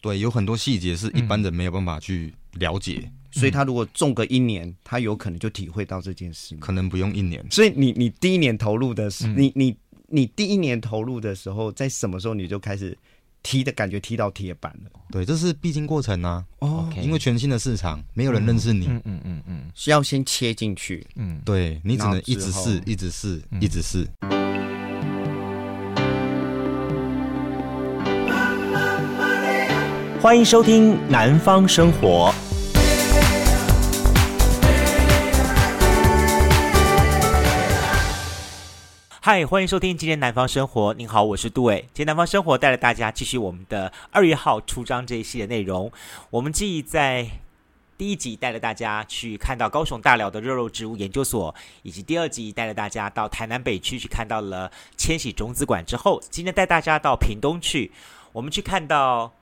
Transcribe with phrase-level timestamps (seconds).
[0.00, 6.56] 对，有很多细节是一般人没有办法去了解，嗯、所以他如果种个一年，他有可能就体会到这件事。
[6.56, 7.44] 可能不用一年。
[7.50, 9.76] 所以你你第一年投入的是、嗯、你你
[10.08, 12.96] 你第一年投入的时候，在什么时候你就开始
[13.42, 14.90] 踢的感觉踢到铁板了？
[15.10, 16.44] 对，这是必经过程啊。
[16.60, 18.86] 哦，okay, 因为全新的市场，没有人认识你。
[18.86, 21.06] 嗯嗯嗯嗯，需要先切进去。
[21.16, 24.08] 嗯，对，你只能一直试，一直试，一直试。
[30.22, 32.30] 欢迎收听《南方生活》。
[39.18, 40.92] 嗨，欢迎收听今天《南方生活》。
[40.98, 41.88] 您好，我是杜伟。
[41.94, 45.90] 今天《南方生活》带着大家继续我们的二月号出张这一系列内容。
[46.28, 47.26] 我们继在
[47.96, 57.90] 第一集带着大家去看到高雄大寮的肉肉植物研究所，以及第二集带着大家到台南北区去看到了千禧种子馆之后，今天带大家到屏东去，
[58.32, 59.32] 我们去看到。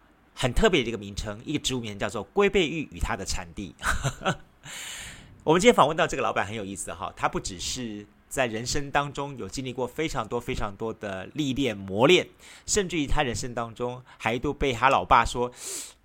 [0.41, 3.75] 很特别的一个名称，一个植物名称叫做龟背玉与它的产地。
[5.43, 12.29] 我们今天访问到这个老板很有意思哈，他不只是在人生当中有经历过非常多非常多的历练磨练，
[12.67, 15.51] 甚至于他人生当中还一度被他老爸说：“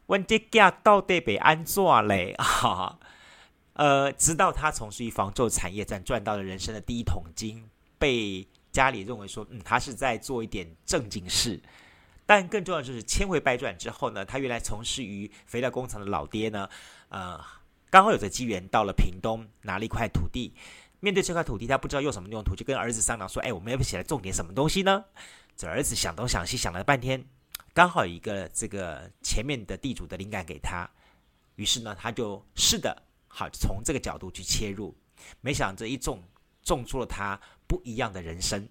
[0.07, 2.97] 问这家到底被安怎嘞？”哈，
[3.73, 11.61] 呃，直到他从事于防皱产业，赚赚到了人生的第一桶金，被家里认为说，嗯，他是在做一点正经事。
[12.25, 16.69] 但更重要的就是千回百转之后呢，他原来从事于肥料工厂的老爹呢，
[17.09, 17.37] 呃，
[17.89, 20.53] 刚好有着机缘到了屏东拿了一块土地，
[21.01, 25.03] 面对这块土地，他不知道用什么用途，就跟儿子商量说：“哎，我们要不起来种点什么东西呢？”
[25.57, 27.23] 这儿子想东想西想了半天，
[27.73, 30.89] 刚好有一个这个前面的地主的灵感给他，
[31.55, 34.95] 于是呢，他就是的，好从这个角度去切入，
[35.41, 36.23] 没想到这一种
[36.63, 38.65] 种出了他不一样的人生，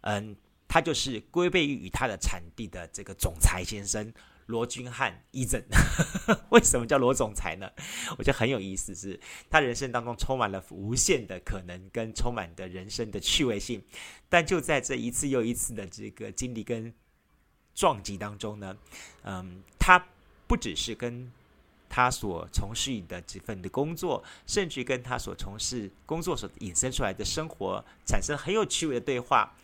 [0.00, 0.34] 嗯。
[0.68, 4.12] 他就是龟背玉与他的产地的这个总裁先生
[4.46, 5.64] 罗君汉伊森。
[6.50, 7.70] 为什么叫罗总裁呢？
[8.18, 13.82] 我觉得很有意思是，是他人生当中充满了无限的可能，跟充满的人生的趣味性。
[14.28, 16.92] 但就在这一次又一次的这个经历跟
[17.74, 18.76] 撞击当中呢，
[19.24, 20.06] 嗯，他
[20.46, 21.30] 不只是跟
[21.88, 29.54] 他所从事的这份的工作，甚至跟他所从事工作所引申出来的生活，产生很有趣味的对话。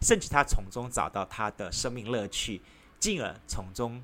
[0.00, 2.60] 甚至他从中找到他的生命乐趣，
[2.98, 4.00] 进而从中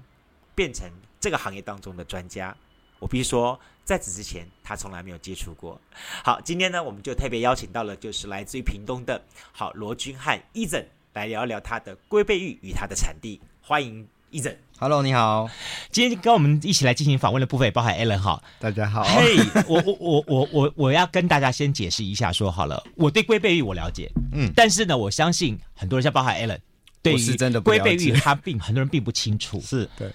[0.55, 2.57] 变成这个行业当中的专家。
[2.99, 5.81] 我必须说，在此之前，他从来没有接触过。
[6.25, 9.21] 好，今天呢，我们就特别邀请到了，就是来自于屏东的
[9.51, 13.41] 好罗君汉伊森来聊一聊他的龟背玉与他的产地。
[13.61, 14.57] 欢迎伊森。
[14.83, 15.49] Hello，你好。
[15.93, 19.05] 今天跟我们一起来进行访问的部分也包含 Alan 哈，大家好。
[19.05, 26.59] 嘿、hey，我我我我我我要跟大家先解释一下，说好了，我对龟背玉我了解，嗯，但是呢，我相信很多人像包含 Alan，
[27.01, 30.11] 对于龟背玉他并很多人并不清楚，是对。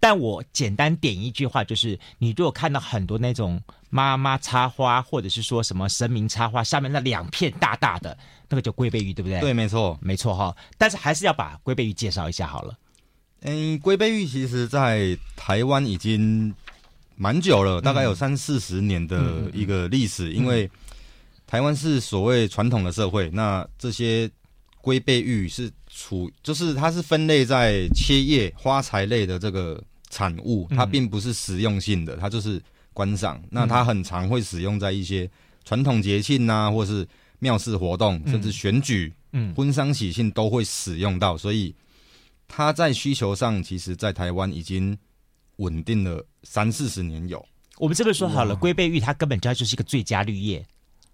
[0.00, 8.18] 但我简单点一句话，就是你如果看到很多那种妈妈插花，或者是说什么神明插花，下面那两片大大的
[8.48, 9.38] 那个叫龟背玉，对不对？
[9.38, 10.56] 对，没错，没错哈。
[10.76, 12.74] 但是还是要把龟背玉介绍一下好了。
[13.42, 16.52] 嗯，龟背玉其实在台湾已经
[17.14, 20.30] 蛮久了，大概有三四十年的一个历史。
[20.30, 20.68] 嗯、因为
[21.46, 24.28] 台湾是所谓传统的社会，那这些
[24.80, 32.60] 龟背玉是处，就是它是分类在切叶花材类的这个产物，它并不是实用性的，它就是
[32.92, 33.40] 观赏。
[33.50, 35.30] 那它很常会使用在一些
[35.64, 37.06] 传统节庆呐，或是
[37.38, 41.72] 庙事活动，甚至选举、嗯，婚丧喜庆都会使用到，所以。
[42.48, 44.96] 它在需求上，其实，在台湾已经
[45.56, 47.46] 稳定了三四十年有。
[47.76, 50.66] 我们这边说好了，龟背玉它根本就就是一个最佳绿叶，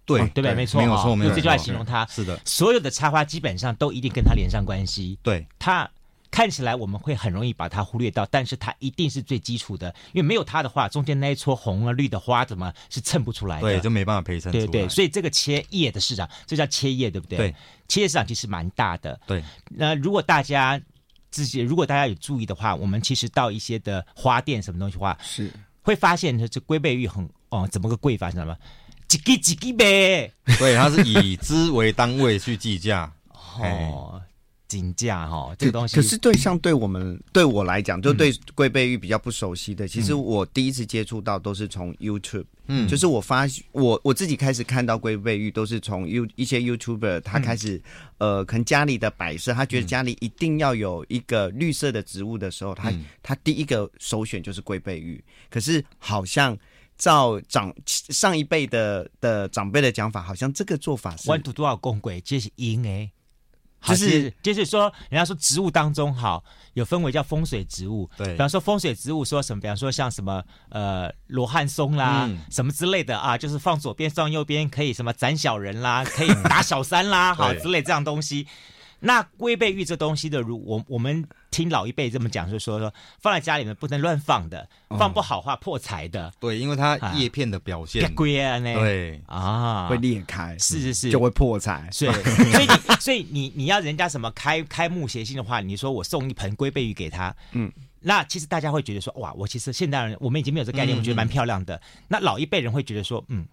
[0.05, 0.55] 对、哦、对不对？
[0.55, 1.35] 没错，没有错，没有错。
[1.35, 5.19] 这句话形容它，是的，所有的插花基本上都一定跟它连上关系。
[5.21, 5.87] 对，它
[6.31, 13.61] 看起来我们会很容易把它忽略到，但是它一定是最基础的，因为没有它的话，中间那一撮红啊绿的花怎么是衬不出来的？
[13.61, 14.51] 对，就没办法陪衬。
[14.51, 17.37] 对对，所以这个切叶的市场，这叫切叶，对不对？
[17.37, 17.55] 对，
[17.87, 19.19] 切叶市场其实蛮大的。
[19.27, 20.81] 对，那如果大家。
[21.35, 25.51] 自己如果大家有注意的话，我们其实到一些的花店什么东西的话，是
[25.81, 28.31] 会发现这龟背玉很哦，怎么个贵法？
[28.31, 28.55] 知道吗？
[29.09, 30.31] 几几几几呗？
[30.57, 33.11] 对，它是以支为单位去计价
[33.59, 34.21] 哦。
[34.67, 35.95] 金价哈，这个东西。
[35.95, 47.77] 可是对像对我们对我来讲，就对龟背玉比较不熟悉的，嗯、其实我第一次接触到都是从 YouTube，嗯，就是我发我我自己开始看到龟背玉都是从 You 一些 YouTuber 他开始，
[48.17, 55.23] 嗯、呃，可能家里的摆设，他觉得家里一定要有一个绿色的植物的时候，他、嗯、他第一个首选就是龟背玉。
[55.49, 56.57] 可是好像
[56.97, 61.29] 照长上一辈的的长辈的讲法，好像这个做法是。
[61.29, 63.11] 弯土多少公鬼，这是阴哎。
[63.85, 66.43] 就是就是说，人家说植物当中好
[66.73, 78.47] 有分为叫风水植物，对，比方说风水植物说什么，比方说像什么呃罗汉松啦，嗯、什么之类的啊，就是放左边放右边可以什么斩小人啦，可以 打小三啦，好之类这样东西。
[79.05, 84.67] 那龟背玉这东西的，如我我们听老一辈这么讲，就是说说放在家里面不能乱放的，
[84.97, 86.33] 放不好话破财的。
[86.39, 91.87] 对，因为它叶片的表现龟啊，对啊，会裂开，是是是，就会破财。
[91.91, 92.11] 所以
[92.51, 101.79] 所以你所以你你要人家什么开开幕邪心的话，你说我送一盆龟背玉给他，嗯，那其实大家会觉得说，哇，我其实现代人我们已经没有这个概念，我觉得蛮漂亮的。
[102.07, 103.45] 那老一辈人会觉得说，嗯。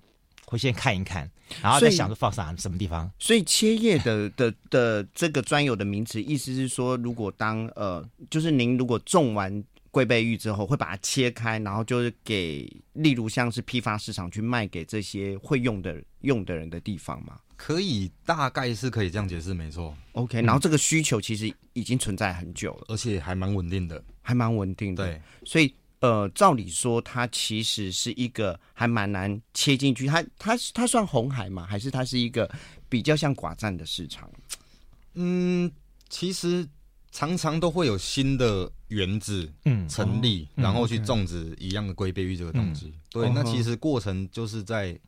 [0.53, 1.29] 会先看一看，
[1.63, 3.11] 然后再想着放啥什么地方。
[3.19, 17.39] 所以切叶的的的这个专有的名词，意思是说，如果当呃，就是您如果种完龟背玉之后，会把它切开，然后就是给，例如像是批发市场去卖给这些会用的用的人的地方嘛？
[17.57, 19.97] 可以，大概是可以这样解释，没错。
[20.13, 25.07] OK，然后这个需求其实已经存在很久了，而且还蛮稳定的，还蛮稳定的。
[25.07, 25.75] 对，所以。
[26.03, 30.05] 呃，照理说，它其实是一个还蛮难切进去。
[30.05, 31.65] 它它它算红海吗？
[31.65, 32.51] 还是它是一个
[32.89, 34.29] 比较像寡占的市场？
[35.15, 35.71] 嗯，
[36.09, 36.69] 其实
[37.13, 42.87] 常常都会有新的园子嗯成立，嗯、然后去种植一样的龟背玉这个东西。
[42.87, 44.99] 嗯、对，嗯、那其实过程就是在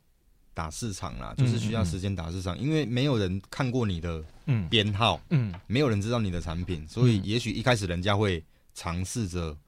[0.55, 4.23] 打市场啦，嗯、就是需要时间打市场，嗯、因为没有人看过你的
[4.71, 8.41] 编号，嗯，没有人知道你的产品，所以也许一开始人家会
[8.75, 9.59] 尝试着。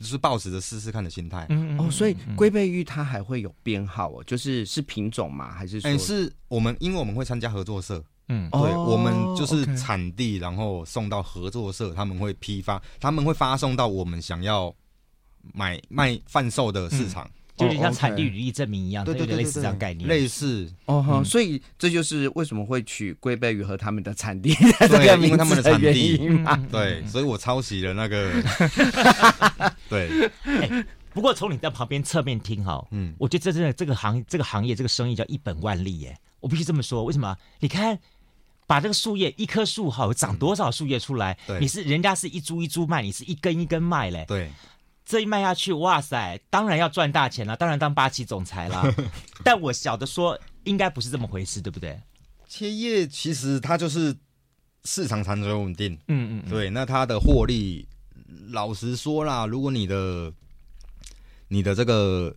[0.00, 5.52] 就是抱持着试试看的心态，嗯哦，所以龟背玉它还会有编号哦，就是是品种吗？
[5.52, 5.88] 还是说？
[5.88, 14.74] 哎、欸，是我们因为我们会参加合作社，嗯，对，哦、我们就是产地，然后送到合作社，他们会批发，他们会发送到我们想要
[15.52, 17.24] 买卖贩售的市场。
[17.26, 17.36] 嗯。
[17.60, 20.66] 就是像产地履历证明一样，对对对，类似这样概念，类似。
[20.86, 24.54] 哦哈，所以这就是为什么会取龟背鱼和他们的产地，
[24.88, 26.16] 对， 因为他们的产地，
[26.72, 28.32] 对，所以我抄袭了那个，
[29.90, 30.30] 对。
[31.12, 37.04] 不过从你在旁边侧面听哈，嗯，我觉得这真的这个行这个行业这个生意叫一本万利耶，我必须这么说。
[37.04, 37.36] 为什么？
[37.58, 37.98] 你看，
[38.66, 44.50] 把这个树叶一棵树哈长多少树叶出来，你是人家是一株一株卖，你是一根一根卖嘞，对。
[45.04, 48.94] 这一卖下去，哇塞，当然要赚大钱了，当然当霸气总裁了。
[49.42, 52.00] 但我晓得说，应该不是这么回事，对不对？
[52.46, 54.16] 切叶其实它就是
[54.84, 56.70] 市场长久稳定，嗯，嗯嗯，对。
[56.70, 57.88] 那它的获利，
[58.48, 60.32] 老实说啦，如果你的
[61.48, 62.34] 你的这个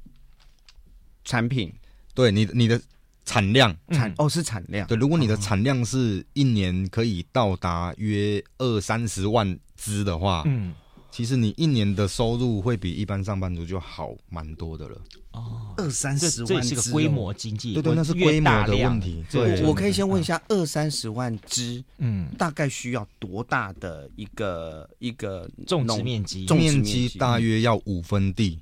[1.23, 1.73] 产品，
[2.13, 2.81] 对你你的
[3.25, 3.75] 产量。
[3.89, 10.73] 产哦是产量，对，如果你的产量是一年可以到达约二三十万只的话，嗯。
[11.13, 14.99] 其实你一年的收入会比一般上班族就好蛮多的了
[15.33, 19.23] 哦，二三十万，这是个规模经济，对对，那是规模的问题。
[19.29, 26.47] 对，我可以先问一下，二三十万只，嗯，大概需要多大的一个一个种植面积？
[26.47, 28.57] 种植面积大约要五分地，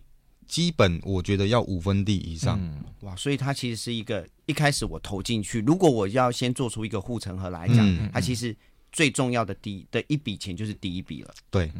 [0.46, 2.60] 基本我觉得要五分地以上。
[3.04, 8.54] 哇，所以它其实是一个一开始我投进去，如果我要先做出一个护城河来讲，它其实
[8.92, 11.34] 最重要的第一的一笔钱就是第一笔了。
[11.50, 11.72] 对。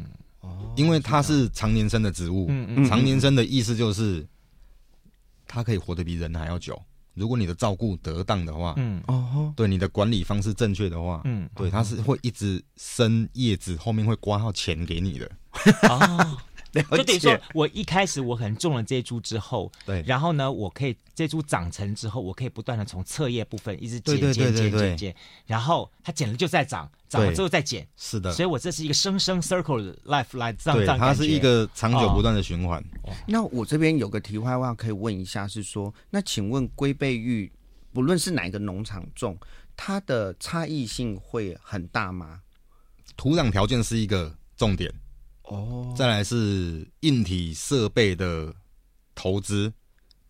[0.42, 4.24] 哦，因为它是常年生的植物，嗯嗯，长年生的意思就是
[5.48, 6.80] 它可以活得比人还要久。
[7.14, 9.02] 如果你的照顾得当的话，嗯。
[9.06, 15.30] 哦，对，你的管理方式正确的话，嗯，对，它是会一直生叶子，后面会刮号钱给你的。
[15.88, 16.38] 哦。
[16.72, 32.82] 就等于说，我一开始我可能种了这株之后，对，然后呢，我可以这株长成之后，我可以不断的从侧叶部分一直剪剪剪剪剪，然后它剪了就再长，长了之后再剪，是的，所以我这是一个生生 circle life 来这样这样，它是一个长久不断的循环。
[33.26, 37.52] 那我这边有个题外话可以问一下，是说，那请问龟背玉
[37.92, 39.36] 不论是哪一个农场种，
[39.76, 42.40] 它的差异性会很大吗？
[43.14, 44.90] 土壤条件是一个重点。
[45.42, 48.54] 哦，再来是硬体设备的
[49.14, 49.70] 投资，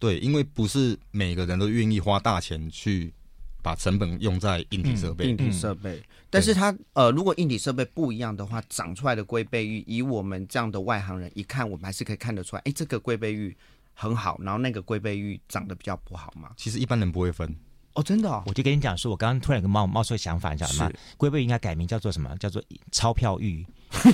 [0.00, 3.14] 对，因为不是每个人都愿意花大钱去
[3.62, 5.28] 把成本用在硬体设备。
[5.28, 13.54] 硬体设备，但是它呃，如果硬体设备不一样的话，长出来的龟背玉，以我们这样的外行人一看，我们还是可以看得出来，哎，这个龟背玉
[13.92, 16.50] 很好，然后那个龟背玉长得比较不好嘛。
[16.56, 17.54] 其实一般人不会分。
[17.94, 20.90] 哦，真的，哦，我就跟你讲说，我刚刚突然有个冒冒出个想法，你知道吗？
[21.18, 22.34] 龟背玉应该改名叫做什么？
[22.38, 23.66] 叫做钞票玉，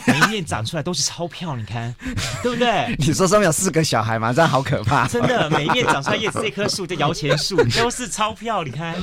[0.06, 1.94] 每一面长出来都是钞票，你看，
[2.42, 2.94] 对不对？
[2.98, 4.32] 你说上面有四个小孩吗？
[4.32, 5.06] 这样好可怕！
[5.08, 8.96] 真的，每一面长出来叶子，这棵树，这摇钱树都是钞票，你看，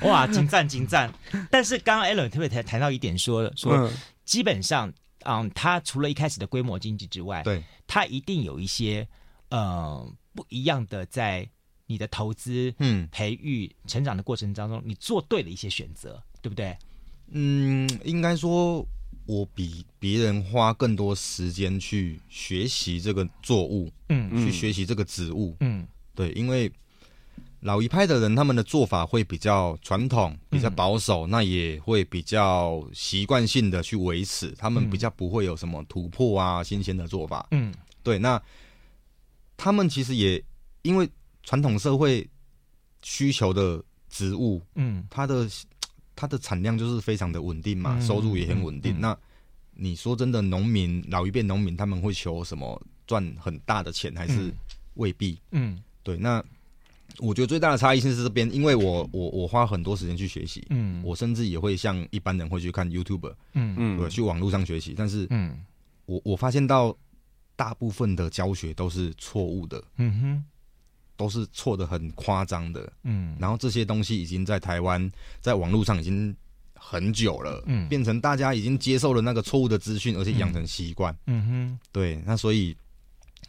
[0.00, 1.12] 哇，精湛精湛！
[1.50, 3.90] 但是刚刚 Alan 特别谈谈到一点说，说说
[4.24, 4.92] 基本上，
[5.24, 9.06] 嗯，他除了一开始的规模经济之外，对，他一定有一些
[9.50, 11.48] 呃不一样的在。
[11.88, 16.76] 你的投资、嗯，培育、成长的过程当中，你做对了一些选择，对不对？
[17.30, 18.84] 嗯，应该说，
[19.26, 26.70] 我比别人花更多时间去学习这个作物，嗯，去学习这个植物，嗯，对，因为
[27.60, 38.40] 老一派的人他们的做法会比较传统，比较保守，嗯、那也会比较习惯性的去维持，他们比较不会有什么突破啊、新鲜的做法，嗯，对，那
[39.56, 40.42] 他们其实也
[40.82, 41.08] 因为
[41.42, 42.28] 传统社会
[43.02, 45.48] 需求的植物，嗯，它的。
[46.16, 48.98] 它的产量就是非常的稳定嘛，收入也很稳定。
[48.98, 49.16] 那
[49.74, 54.50] 你说真的，农民老一辈农民他们会求什么赚很大的钱，还是
[54.94, 55.38] 未必？
[55.50, 56.16] 嗯，对。
[56.16, 56.42] 那
[57.18, 64.94] 我觉得最大的差异性是这边，因为我我我花很多时间去学习，嗯，我甚至也会像一般人会去看 YouTube，嗯嗯，对，去网络上学习。
[64.96, 65.62] 但是，嗯，
[66.06, 66.96] 我我发现到
[67.54, 70.44] 大部分的教学都是错误的，嗯哼。
[71.16, 76.34] 都是错的很夸张的，嗯，然后这些东西已经在台湾在网络上已经
[76.74, 81.46] 很久了，嗯，变成大家已经接受了那个错误的资讯，而且养成习惯，嗯。
[81.46, 82.76] 哼，对，那所以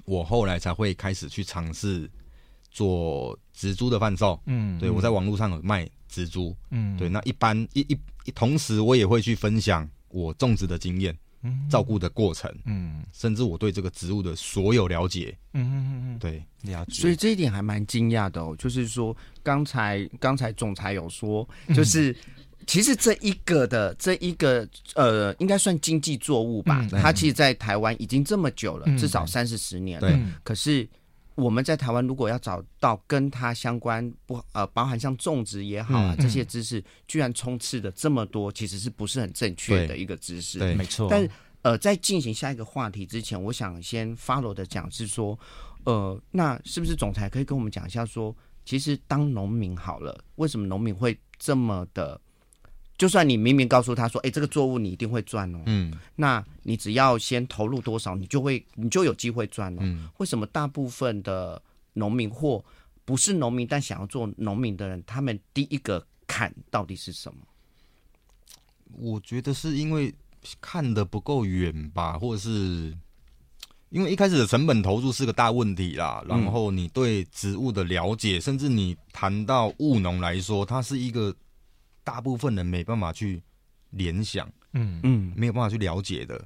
[0.05, 2.09] 我后来才会开始去尝试
[2.71, 11.15] 做植株的贩售，嗯，对，我在网络上有卖植株，嗯，对，那一般一一一同时我也会去分享我种植的经验。
[11.69, 17.01] 照顾的过程，嗯，甚至我对这个植物的所有了解，嗯嗯嗯对，了解。
[17.01, 22.15] 所以这一点还蛮惊讶的哦，就是说刚才刚才总裁有说，就是、嗯、
[22.65, 30.19] 其实这一个的这一个呃，应该算经济作物吧，嗯、它其实，在台湾已经这么久了，嗯、至少三四十年了，对。
[30.43, 30.87] 可是。
[31.37, 40.57] 我们在台湾，如果要找到跟它相关不呃，包含像种植也好啊，嗯、这些知识，居然充斥的这么多，其实是不是很正确的一个知识？
[40.57, 41.07] 对，没错。
[41.11, 41.29] 但是
[41.61, 45.37] 呃，在进行下一个话题之前，我想先 follow 的讲是说，
[45.85, 52.19] 呃，那是不是总裁可以跟我们讲一下说，其实当农民好了，为什么农民会这么的？
[52.97, 59.81] 就算你明明告诉他说：“哎、欸，这个作物你一定会赚哦。”嗯，那你只要先投入多少，你就会你就有机会赚哦。
[59.81, 61.61] 嗯，为什么大部分的
[61.93, 62.63] 农民或
[63.05, 67.39] 不是农民但想要做农民的人，他们第一个坎到底是什么？
[68.97, 70.11] 我觉得是因为
[70.59, 72.97] 看得不够远吧，或者是
[73.89, 76.25] 因为一开始的成本投入是个大问题啦。
[76.27, 81.35] 然后你对植物的了解，甚至你谈到务农来说，它是一个。
[82.07, 83.43] 大部分人没办法去
[83.89, 85.01] 联想，嗯。
[85.03, 86.41] 嗯，没有办法去了解的，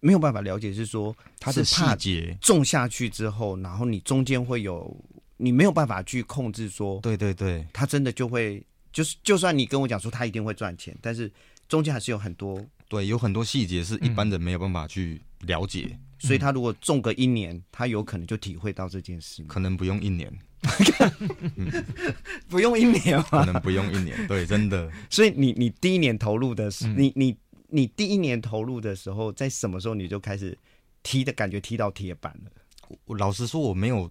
[0.00, 2.36] 没有办法了解是说它的细节。
[2.40, 4.92] 种下去之后，然后你中间会有
[5.36, 8.60] 你没有办法去控制说，对对对，它真的就会
[8.92, 11.30] 就是就算你跟我讲说它一定会赚钱，但是
[11.68, 20.36] 中间还是有很多对有很多细节是一般人没有办法去了解，嗯，所以他如果种个一年，他有可能就体会到这件事，可能不用一年。
[22.48, 23.24] 不用一年吗？
[23.30, 24.90] 可能不用一年，对，真的。
[25.08, 27.36] 所以你你第一年投入的时，嗯、你你
[27.68, 30.56] 你第一年投入的时候，在什么时候你就开始
[31.02, 32.50] 踢的感觉踢到铁板了？
[33.04, 34.10] 我老实说，我没有，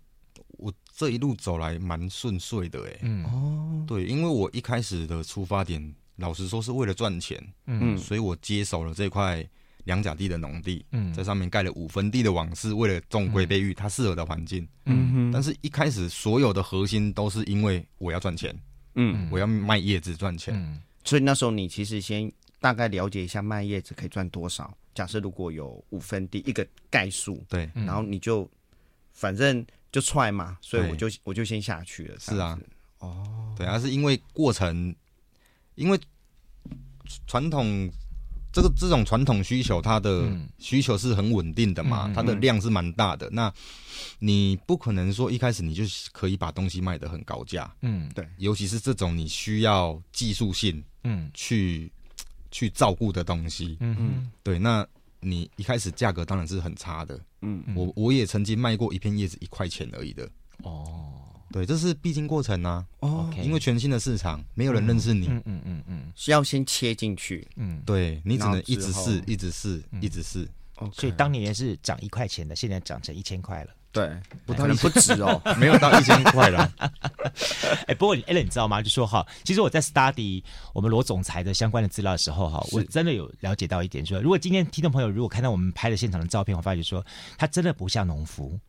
[0.58, 9.48] 我这一路走来蛮顺遂的，哎，嗯，哦，对，因为我一开始的出发点，老实说是为了赚钱，嗯，所以我接手了这块。
[9.88, 15.32] 两甲地的农地，嗯，在上面盖了五分地的网室，为了种龟背玉，它适合的环境，嗯哼。
[15.32, 18.53] 但是一开始所有的核心都是因为我要赚钱，
[18.96, 20.79] 嗯，我要卖叶子赚钱，嗯。
[21.06, 22.29] 所以那时候你其实先
[22.60, 24.77] 大概了解一下卖叶子可以赚多少。
[24.94, 28.48] 假设如果有五分地一个概数，对，然后你就
[29.13, 32.20] 反正就踹嘛，所以我就我就先下去了。
[32.20, 32.60] 是啊，
[33.00, 34.94] 哦，对啊，是因为过程，
[35.75, 35.98] 因为
[37.25, 37.89] 传统。
[38.58, 43.30] 这个这种传统需求，它的需求是很稳定的嘛，它的量是蛮大的。
[43.30, 43.54] 那
[44.18, 48.28] 你不可能说一开始你就可以把东西卖得很高价，嗯，对。
[48.40, 51.92] 尤其是这种你需要技术性，嗯，去
[52.50, 54.58] 去照顾的东西，嗯嗯，对。
[54.58, 54.84] 那
[55.20, 60.28] 你一开始价格当然是很差的，嗯，我我也曾经卖过一片叶子一块钱而已的，
[60.64, 61.14] 哦。
[61.51, 62.86] 对，这是必经过程啊！
[63.00, 70.44] 哦，因为全新的市场，没有人认识你，嗯嗯嗯嗯，需要先切进去，嗯，对，你只能一直试，一直试，一直试。
[70.77, 73.72] 哦所以当年也是涨一块钱的，现在涨成一千块了。
[73.92, 76.72] 对，不可能不止哦，没有到一千块了。
[77.88, 78.80] 哎，不过 Allen 你知道吗？
[78.80, 87.04] 就说哈，其实我在 study 我们罗总裁的相关的资料的时候哈，我真的有了解到一点，说如果今天听众朋友如果看到我们拍的现场的照片，我发觉说
[87.39, 88.60] 他真的不像农夫。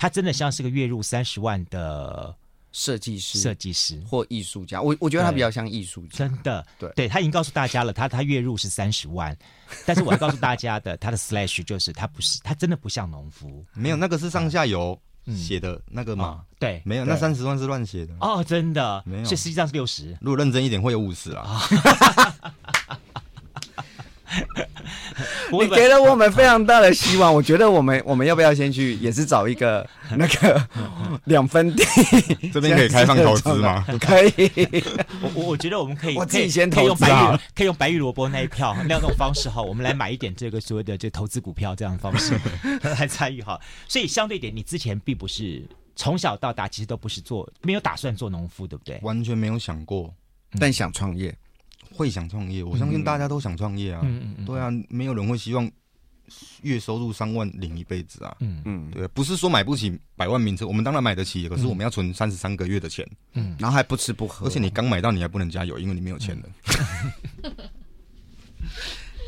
[0.00, 2.34] 他真的像是个月入三十万的
[2.72, 4.80] 设计师、设计师或艺术家。
[4.80, 6.66] 我我觉得他比较像艺术家，真的。
[6.78, 9.36] 对，对他已经告诉大家了，他他月入是三十万，
[9.84, 13.62] 但是我要告诉大家的，他的 slash 就是他不是，他真的不像农夫。
[13.74, 14.98] 没有那个是上下游
[15.36, 16.46] 写的那个嘛？
[16.58, 18.14] 对，没有那三十万是乱写的。
[18.20, 20.16] 哦，真的没有，这实际上是六十。
[20.22, 21.60] 如果认真一点，会有五十啊。
[25.52, 27.32] 你给了我们非常大的希望。
[27.32, 30.68] 我觉得我们 我们要不要先去，也是找一个那个
[31.26, 31.84] 两分地，
[32.52, 33.84] 这边可以开放投资吗？
[34.00, 34.50] 可以。
[35.22, 42.38] 我我我觉得我们可以，我自己先投资可以用白玉，可以用白玉萝卜那一票那种方式哈，我们来买一点这个所谓的这投资股票这样的方式
[42.82, 43.60] 来参与哈。
[43.88, 45.62] 所以相对点，你之前并不是
[45.96, 48.98] 从小到大其实都不是做，没有打算做农夫，对不对？
[49.02, 50.12] 完全没有想过，
[50.58, 51.34] 但想创业。
[51.92, 54.00] 会想创业，我相信大家都想创业啊。
[54.04, 55.70] 嗯嗯对啊，没有人会希望
[56.62, 58.36] 月收入三万领一辈子啊。
[58.40, 63.06] 嗯嗯，对，不是说买不起百万名车，我们当然买得起，可是我们要存三十三个月的钱。
[63.34, 66.48] 嗯，然后还不吃不喝，而且你刚买到你还不能加油，因为你没有钱了。
[67.42, 67.54] 嗯、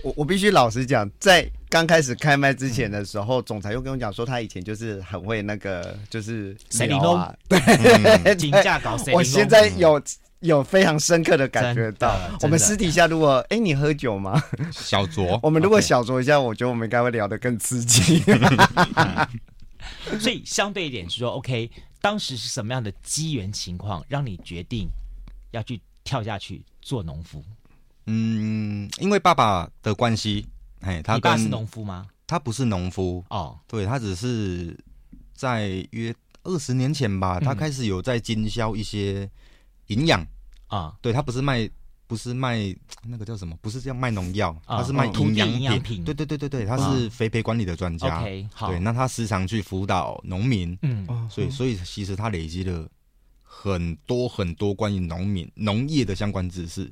[0.05, 8.97] 我我必须老实讲，在刚开始开麦之前的时候，总裁又跟我讲说，他以前就是很会那个，就是谁领弄，对， 竞价高。
[9.13, 10.01] 我现在有。
[10.43, 14.43] 有非常深刻的感觉到，我们私底下如果哎、欸，你喝酒吗？
[14.73, 18.21] 小酌， 我们如果小酌一下，我觉得我们应该会聊得更刺激。
[20.19, 21.71] 所以相对一点是说，OK，
[22.01, 24.89] 当时是什么样的机缘情况让你决定
[25.53, 27.43] 要去跳下去做农夫？
[28.07, 30.49] 嗯，因为爸爸的关系，
[30.81, 32.09] 哎，他你爸是农夫吗？
[32.27, 34.77] 他不是农夫哦，对，他只是
[35.35, 39.31] 在约二十年前吧，他开始有在经销一些。
[39.93, 40.27] 营养。
[40.69, 41.69] 啊，对，他不是卖，
[42.07, 46.03] 不是卖那个叫什么，不是叫卖农药，他是卖营养品。
[46.03, 48.23] 对对对对对，他是肥培管理的专家。
[48.23, 52.89] 对，那他时常去辅导农民，嗯，所以所以其实他累积了
[53.43, 56.91] 很多很多关于农民农业的相关知识，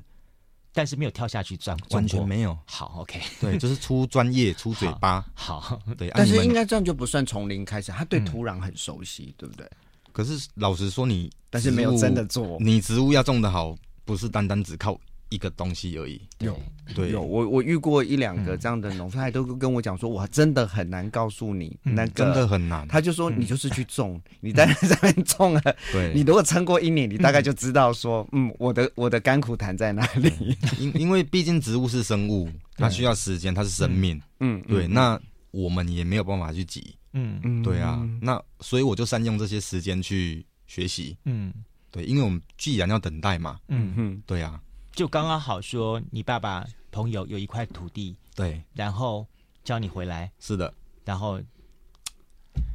[0.73, 2.55] 但是没有跳下去赚，完全没有。
[2.65, 5.25] 好，OK， 对，就是出专业出嘴巴。
[5.33, 9.67] 好，对，但是应该这样就不算从零开始，他对土壤很熟悉，对不对？
[10.11, 12.57] 可是老实说，你但是没有真的做。
[12.59, 13.75] 你植物要种的好，
[14.05, 14.99] 不是单单只靠
[15.29, 16.21] 一个东西而已。
[16.39, 16.59] 有
[16.93, 22.87] 对，有我我遇过一两个这样的农夫，他都跟我讲说，我真的很难告诉你那个，真的很难。
[22.87, 30.57] 他就说，你就是去种， 你在那上面种了，对，你如果撑过一年，你大概就知道说，嗯，我的我的甘苦谈在哪里。
[30.77, 34.21] 因因为毕竟植物是生物，它需要时间，它是生命。
[34.41, 35.19] 嗯，对，那
[35.51, 36.95] 我们也没有办法去急。
[37.13, 41.17] 嗯嗯，对啊，那所以我就善用这些时间去学习。
[41.25, 41.53] 嗯，
[41.91, 43.59] 对，因为我们既然要等待嘛。
[43.67, 44.61] 嗯哼，对啊，
[44.93, 49.27] 就刚刚好说，你爸爸朋友有一块土地，对，然后
[49.63, 50.31] 叫你回来。
[50.39, 51.41] 是的，然后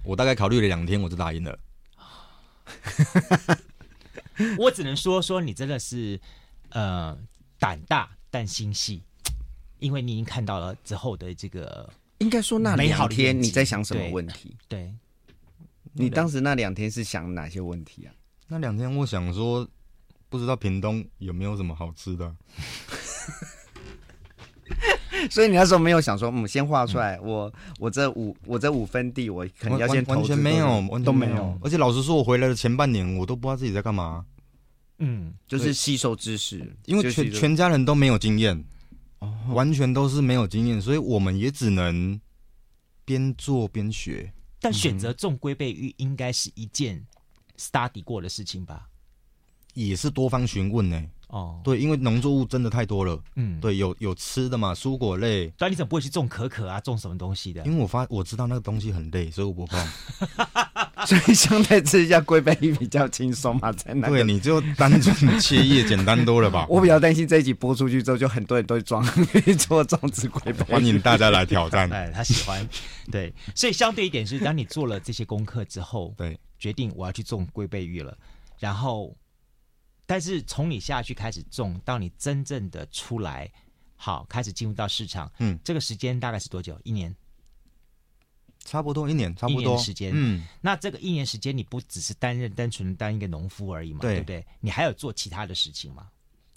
[0.04, 1.58] 我大概考虑了两天，我就答应了。
[4.58, 6.20] 我只能说说你真的是
[6.70, 7.16] 呃
[7.58, 9.02] 胆大但心细，
[9.78, 11.88] 因为你已经看到了之后的这个。
[12.18, 14.56] 应该说那两天你在想什么问题？
[14.68, 14.94] 对，
[15.26, 15.34] 对
[15.92, 18.12] 你当时那两天是想哪些问题啊？
[18.48, 19.68] 那两天我想说，
[20.28, 22.34] 不知道屏东有没有什么好吃的。
[25.30, 30.14] 所以你那时候没有想说，嗯，先画出来，我我这五我这五分地，我肯定要先投。
[30.14, 31.58] 完全没有，完全都没有。
[31.62, 34.24] 而且老实说，我回来的前半年，我都不知道自己在干嘛。
[34.98, 38.64] 嗯，就是吸收知识，因为全全家人都没有经验。
[39.48, 42.20] 完全都是没有经验，所以我们也只能
[43.04, 44.32] 边做边学。
[44.60, 47.04] 但选择种龟背芋应该是一件
[47.56, 48.88] study 过的事情吧？
[49.74, 51.04] 也是多方询问呢。
[51.28, 53.20] 哦，对，因为农作物真的太多了。
[53.34, 55.52] 嗯，对，有有吃的嘛，蔬果类。
[55.58, 56.78] 但你怎么不会去种可可啊？
[56.80, 57.64] 种什么东西的？
[57.66, 59.84] 因为我发我知道那个东西很累，所以我不碰。
[61.06, 64.08] 所以相对吃一下龟背芋比较轻松嘛，在那。
[64.08, 66.64] 对，你就单纯切叶简单多了吧？
[66.70, 69.04] 我比较担心这一集播出去之后，就很多人都装
[69.58, 70.64] 做种植龟背。
[70.64, 71.92] 欢迎大家来挑战。
[71.92, 72.66] 哎，他喜欢。
[73.10, 78.16] 对，所以相对一点是，当你做了这些功课之后，对，决定我要去种龟背芋了，
[78.60, 79.12] 然后。
[80.06, 83.50] 但是从你下去开始种，到你真正的出来，
[83.96, 86.80] 好开始进入到市场，嗯，这个时间大概是多久？
[86.84, 87.14] 一年？
[88.64, 90.10] 差不多一年，差不多时间。
[90.14, 94.00] 嗯，那这个一年时间，你不只是担任单纯当一个农夫而已嘛？
[94.00, 94.46] 对，对不对？
[94.60, 96.08] 你还有做其他的事情吗？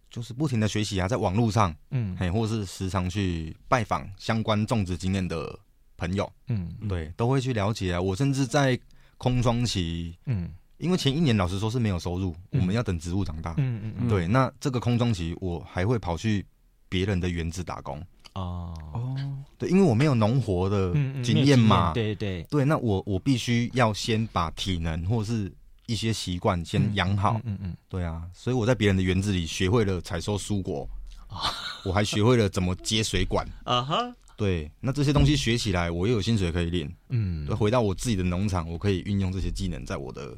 [0.10, 5.60] 就是不停的学习啊，在网络上，嗯，嘿，或是时常去拜访相关种植经验的
[5.98, 8.02] 朋友，嗯，对，都会去了解啊。
[8.02, 8.80] 我甚至在
[9.18, 10.52] 空窗期，嗯。
[10.80, 13.54] 因为前一年老实说是没有收入，嗯、我们要等植物长大。
[13.58, 14.08] 嗯嗯嗯。
[14.08, 16.46] 对，那这个空窗期我还会跑去
[16.88, 18.02] 别人的园子打工。
[18.34, 19.16] 哦哦。
[19.58, 21.90] 对，因为我没有农活的经验嘛。
[21.90, 22.64] 嗯嗯、对对对。
[22.64, 25.52] 那我我必须要先把体能或是
[25.86, 27.34] 一些习惯先养好。
[27.44, 27.78] 嗯嗯，嗯，嗯。
[27.90, 30.88] 对啊，所以我在别人的园子里学会了采收蔬果。
[31.28, 31.52] 啊。
[31.84, 33.46] 我还学会了怎么接水管。
[33.66, 34.16] 啊哈。
[34.38, 36.90] 对，那这些东西学起来，我又有薪水可以领。
[37.10, 37.46] 嗯。
[37.58, 40.34] 回到我自己的农场，我可以运用这些技能在我的。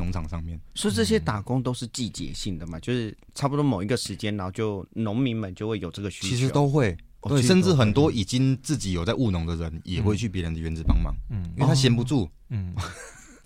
[0.00, 6.28] 农场上面，所以这些打工都是季节性的嘛，就是差不多某一个时间，然后就农民们就会有这个需求。
[6.28, 6.96] 其实都会，
[7.28, 12.74] 对，甚至很多已经自己有在务农的人，也会去别人的园子帮忙，嗯，因为他闲不住，嗯。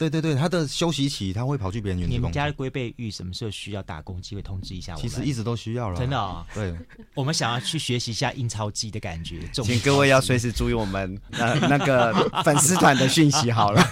[0.09, 2.14] 对对对，他的休息期他会跑去别人园子。
[2.14, 5.01] 你们家的龟背玉什么时候需要打工机会通知一下我？
[5.01, 6.45] 其实一直都需要了，真的哦。
[6.55, 6.75] 对，
[7.14, 12.12] 我们想要去学习一下印钞机的感觉，请各位要随时注意我们呃那个
[12.45, 13.83] 粉丝团的讯息好了。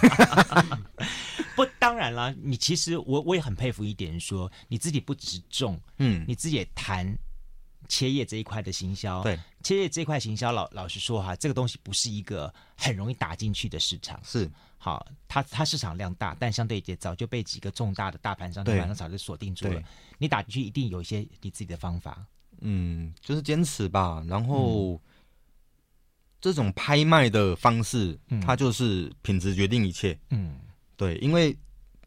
[1.55, 7.15] 不，当然了，你其实我我也很佩服一点，说你自己不只是种，嗯，你自己也谈。
[7.87, 14.19] 切叶这一块的行销，对切叶这一块行销，老老实说哈，这个东西不是一个很容易打进去的市场。
[14.23, 19.81] 是，好，它它市场量大，但相对也早就被几个重大的大盘商、大盘商早就锁定住了。
[20.17, 22.25] 你打进去一定有一些你自己的方法。
[22.61, 24.23] 嗯，就是坚持吧。
[24.27, 24.99] 然后、嗯、
[26.39, 30.17] 这种拍卖的方式，它就是品质决定一切。
[30.29, 30.59] 嗯，
[30.95, 31.55] 对，因为。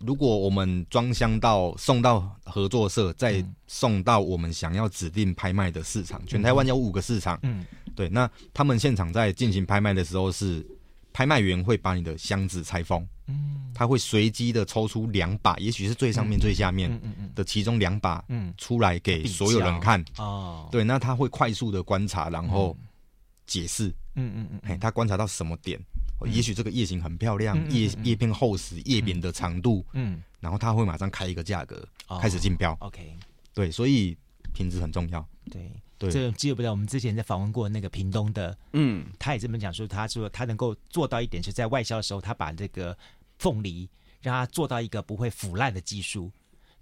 [0.01, 7.39] 如果我们装箱到送到合作社，再送到我们想要指定拍卖的市场，全台湾有五个市场。
[7.43, 10.67] 嗯，对，那他们现场在进行拍卖的时候，是
[11.13, 17.01] 拍卖员会把你的箱子拆封，嗯，他会随机的抽出两把，也许是最上面、最下面
[17.35, 20.05] 的其中两把，嗯，出来给所有人看。
[20.19, 22.77] 哦，对，那他会快速的观察，然后
[23.47, 23.89] 解释。
[24.19, 25.79] 嗯嗯嗯，哎，他观察到什么点？
[26.25, 31.87] 也许这个叶形很漂亮，叶叶片厚实，叶柄的长度，嗯，然后他会马上开一个价格，
[32.21, 32.77] 开始竞标。
[32.81, 33.15] OK，
[33.53, 34.17] 对，所以
[34.55, 35.29] 品质很重要。
[35.51, 42.97] 对对，这记不得我们之前在访问过那个屏东的，嗯，他也这么讲说，他说他能够做到一点，是在外销的时候，他把这个
[43.39, 43.89] 凤梨
[44.21, 46.33] 让它做到一个不会腐烂的技术。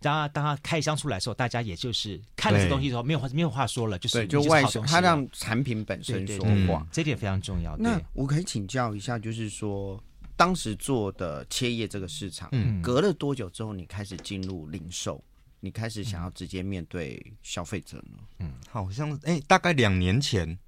[0.05, 7.75] 当他当他开箱出来的时候，大家也就是看了这东西之后，没有话没有话说了，就是就外销，他让产品本身说话，这点非常重要。
[7.79, 9.99] 那我可以请教一下，就是说
[10.37, 15.25] 当时做的切叶这个市场，嗯，隔了多久之后，你开始进入零售，
[15.61, 18.19] 你开始想要直接面对消费者呢？
[18.41, 20.59] 嗯，好像哎、欸，大概两年前，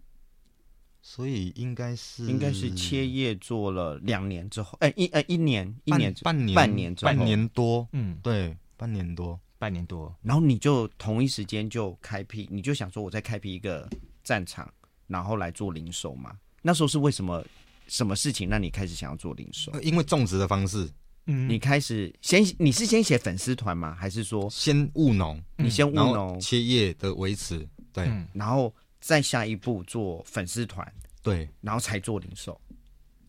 [1.02, 8.56] 所以应该是应该是切叶做了两年之后，哎、欸、一呃一年一年半年半年半年多，嗯，对。
[8.76, 13.88] 半年多，半年多，然后你就同一时间就开辟，你就想说，我再开辟一个
[14.22, 14.72] 战场，
[15.06, 16.36] 然后来做零售嘛？
[16.62, 17.44] 那时候是为什么？
[17.88, 19.70] 什么事情让你开始想要做零售？
[19.80, 20.90] 因为种植的方式，
[21.26, 23.94] 嗯，你开始先，你是先写粉丝团吗？
[23.94, 25.40] 还是说先务农？
[25.56, 32.60] 你先务农，切叶的维持，对，嗯、然后再下一步做粉丝团，对，然后才做零售，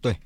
[0.02, 0.18] 对，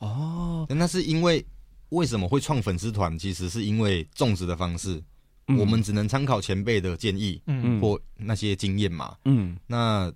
[0.00, 1.42] 哦，那是因为。
[1.90, 3.18] 为什么会创粉丝团？
[3.18, 5.02] 其实是因为种植的方式，
[5.46, 9.56] 嗯、我们只能参考前辈的建议，嗯，或那些经验嘛，嗯。
[9.66, 10.12] 那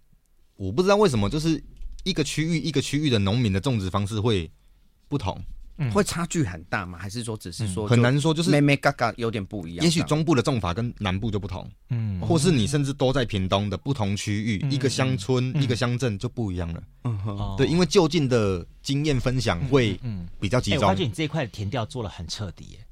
[0.57, 1.63] 我不知道为什么，就是
[2.05, 4.51] 一个区域一个区域的农民的种植方式会
[5.09, 5.41] 不同。
[5.93, 6.99] 会差距很大吗？
[6.99, 8.33] 还是说只是说很难说？
[8.33, 9.85] 就是眉眉角角有点不一样。
[9.85, 16.83] 也许中部的种法跟南部就不同，嗯，或是你甚至都在屏东的不同区域，一个乡村一个乡镇就不一样了。
[17.05, 19.99] 嗯哼，对，因为就近的经验分享会
[20.39, 20.83] 比较集中。
[20.83, 22.87] 我发觉你这一块的田调做了很彻底，耶，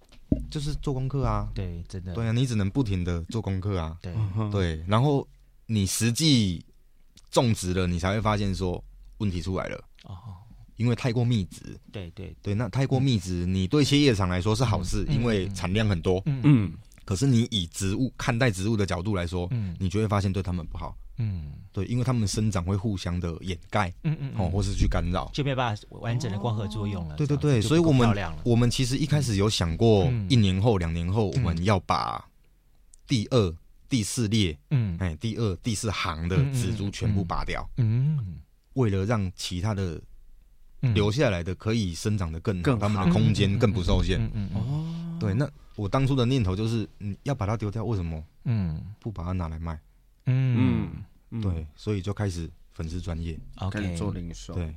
[0.50, 1.48] 就是做功课啊。
[1.54, 2.14] 对，真的。
[2.14, 3.96] 对啊，你只能不停的做功课啊。
[4.02, 4.12] 对
[4.50, 5.26] 对，然后
[5.66, 6.64] 你实际
[7.30, 8.82] 种植了，你才会发现说
[9.18, 9.84] 问题出来了。
[10.04, 10.16] 哦。
[10.80, 11.60] 因为太过密集，
[11.92, 16.22] 对对对，那太过密集，你对些叶厂来说是好事，因为产量很多。
[16.24, 16.72] 嗯，
[17.04, 20.96] 可是你以植物看待植物的角度来说，嗯，你就会发现对他们不好。
[21.18, 27.16] 嗯，对，因为他们生长会互相的掩盖，嗯嗯，哦，或是去干扰，就没办法完整的光合作用了。
[27.16, 32.26] 对对对，所以我们我们其实一开始有想过，一年后、两年后，我们要把
[33.06, 33.54] 第二、
[33.86, 37.68] 第四列，嗯，哎，第二、第四行的植株全部拔掉。
[37.76, 38.40] 嗯，
[38.72, 40.00] 为了让其他的。
[40.80, 44.18] 留下来的可以生长的更好，更他们的空间更不受限。
[44.34, 48.24] 嗯哦，对，那我当初的念头就是，嗯，要把它丢掉，为什么？
[48.44, 49.78] 嗯，不把它拿来卖？
[50.26, 50.90] 嗯，
[51.42, 54.54] 对，所以就开始粉丝专业，OK，做零售。
[54.54, 54.74] 对，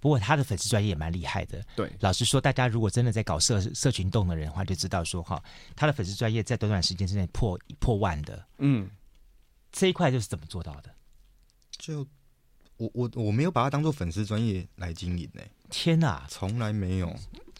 [0.00, 1.62] 不过他的粉丝专业也蛮厉害的。
[1.76, 5.42] 对，老实说，大家如果真的在搞社社群动的人的话，就知道说哈，
[5.76, 8.42] 他的粉丝专业在短短时间之内破破万的。
[8.58, 8.88] 嗯，
[9.72, 10.94] 这一块就是怎么做到的？
[11.70, 12.06] 就。
[12.76, 15.40] 我我我没有把它当做粉丝专业来经营呢。
[15.70, 17.14] 天哪，从来没有。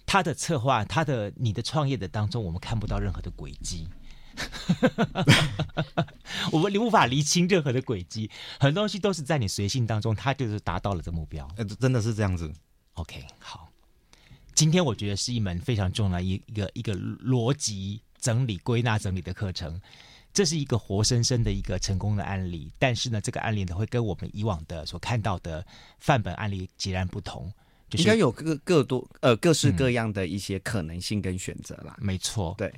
[0.06, 3.88] 他的策划，他的你的创业的当中，我们看不到任何的轨迹。
[6.52, 11.48] 我们你无法厘清任何的轨迹，很多东西都是在你随性当中，他就是达到了这目标。
[11.56, 12.52] 呃，真的是这样子。
[12.94, 13.68] OK，好。
[14.54, 19.80] 今天我觉得是一门非常重要的一个一个逻辑整理归纳整理的课程。
[20.34, 25.64] 这是一个活生生的一个成功的案例，但是呢，这个案例呢会跟我们以往的所看到的
[26.00, 27.50] 范本案例截然不同。
[27.88, 31.94] 就是应该有各各多呃各式各样的一些可能性跟选择啦。
[32.00, 32.72] 没错，对。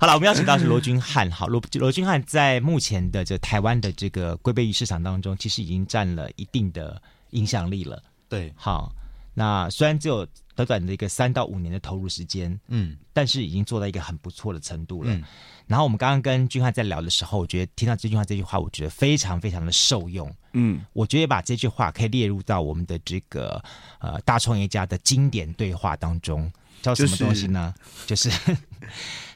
[0.00, 1.30] 好了，我们邀请到是罗钧汉。
[1.30, 8.02] 好，罗罗钧汉在目前的这台湾的这个龟背鱼市场当中，其实已经占了一定的影响力了。
[8.28, 8.90] 对，好，
[9.38, 15.14] 那虽然只有短短的一个三到五年的投入时间，嗯，但是已经做到一个很不错的程度了。
[15.14, 15.22] 嗯、
[15.66, 20.28] 然后我们刚刚跟钧汉在聊的时候，我觉得听到这句话，这句话我觉得非常非常的受用。
[20.54, 23.62] 嗯，我觉得把这句话可以列入到我们的这个
[24.00, 26.50] 呃大创业家的经典对话当中，
[26.82, 27.72] 叫什么东西呢？
[28.06, 28.28] 就是。
[28.28, 28.58] 就是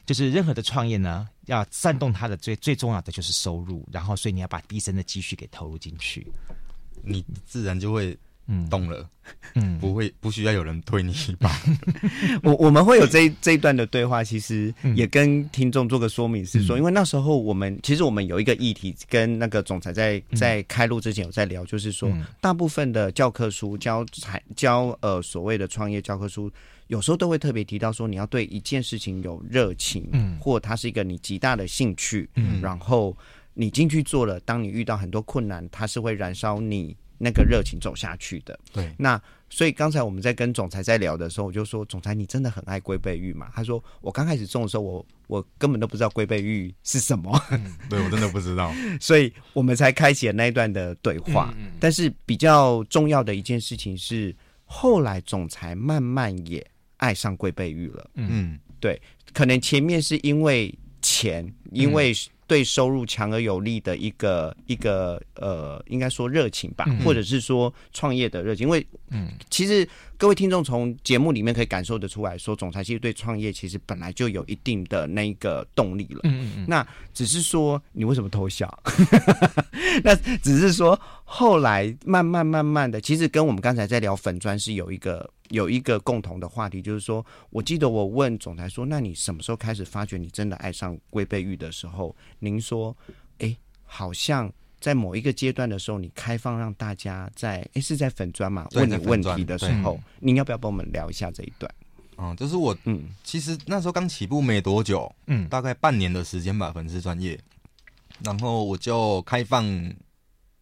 [0.05, 6.29] 就是任何的创业呢，要煽动他的最最重要的就是收入，然后所以你要把毕生的积蓄给投入进去，
[7.01, 8.67] 你自然就会嗯。
[8.69, 9.07] 动了，
[9.55, 11.49] 嗯，不会不需要有人推你一把。
[12.43, 26.51] 我我们会有这一这一段的对话，其实也跟听众做个说明，是说，因为那时候我们其实我们有一个议题，跟那个总裁在在开录之前有在聊，就是说，大部分的教科书教材教呃所谓的创业教科书。
[26.87, 33.15] 有时候都会特别提到说，你要对一件事情有热情，嗯，或它是一个你极大的兴趣，嗯，然后
[33.53, 38.59] 你进去做了，当你遇到很多困难，它是会燃烧你那个热情走下去的。
[38.73, 43.49] 对，那所以刚才我们在跟总裁在聊的时候，我就说，总裁你真的很爱龟背玉嘛？
[43.55, 51.53] 他说，我刚开始种的时候，我我根本都不知道龟背玉是什么，嗯、对我真的不知道， 所以我们才开启了那一段的对话。
[51.57, 56.65] 嗯嗯、但是比较重要的一件事情是，后来总裁慢慢也。
[56.97, 59.01] 爱上龟背玉了，嗯，对，
[59.33, 62.13] 可能前面是因为钱，因为
[62.47, 69.87] 对收入强而有力的一个一个呃，应该说热情吧，嗯、或者是说创业的热情，因为嗯，其实
[70.23, 78.73] 各位听众从节目里面可以感受得出来说，总裁其实对创业其实本来就有一定的那个动力了，嗯嗯，那只是说你为什么偷笑？
[80.01, 85.29] 那只是说后来慢慢慢慢的，其实跟我们刚才在聊粉砖是有一个。
[85.49, 92.95] 有一个共同的话题，就是说，我记得我问总裁说：“那你什么时候开始发觉你真的爱上龟背玉的时候？”您说
[93.37, 94.51] ：“哎，好像
[94.83, 101.73] 在某一个阶段的时候，你开放让大家在哎是在粉砖嘛问你问题的时候，您要不要帮我们聊一下这一段？”
[102.19, 107.39] 嗯，就是我嗯，其实那时候刚起步没多久，嗯，大概半年的时间吧，粉丝专业，
[108.25, 109.65] 然后我就开放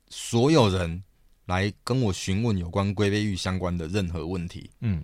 [0.10, 1.02] 所有人。
[1.48, 4.70] 来跟我询问有关龟背玉相关的任何问题。
[4.80, 5.04] 嗯，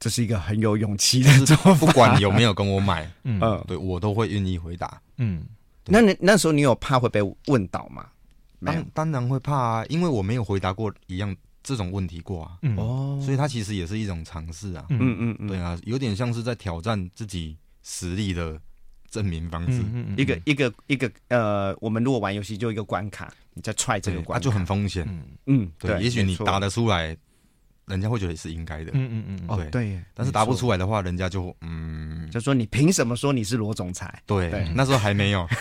[0.00, 5.00] 这是一个很有勇气的做法，不管有没有跟我买， 嗯，对我都会愿意回答。
[5.18, 5.44] 嗯，
[5.84, 8.08] 那那那时候你有怕会被问倒吗？
[8.64, 12.58] 当当然会怕啊，因为我没有回答过一样这种问题过啊。
[12.76, 14.86] 哦，所以它其实也是一种尝试啊。
[14.90, 18.60] 嗯嗯嗯，对啊，有点像是在挑战自己实力的
[19.10, 19.82] 证明方式。
[20.16, 23.32] 一个一个一个呃，我们如果玩游戏就一个关卡。
[23.56, 25.06] 你在踹这个关，那就很风险。
[25.46, 27.16] 嗯，对，也许你答得出来，
[27.86, 28.90] 人家会觉得是应该的。
[28.94, 30.02] 嗯嗯嗯，对对。
[30.12, 34.20] 但是答不出来的话，人家就嗯，就说你凭什么说你是罗总裁？
[34.26, 35.46] 对，那时候还没有。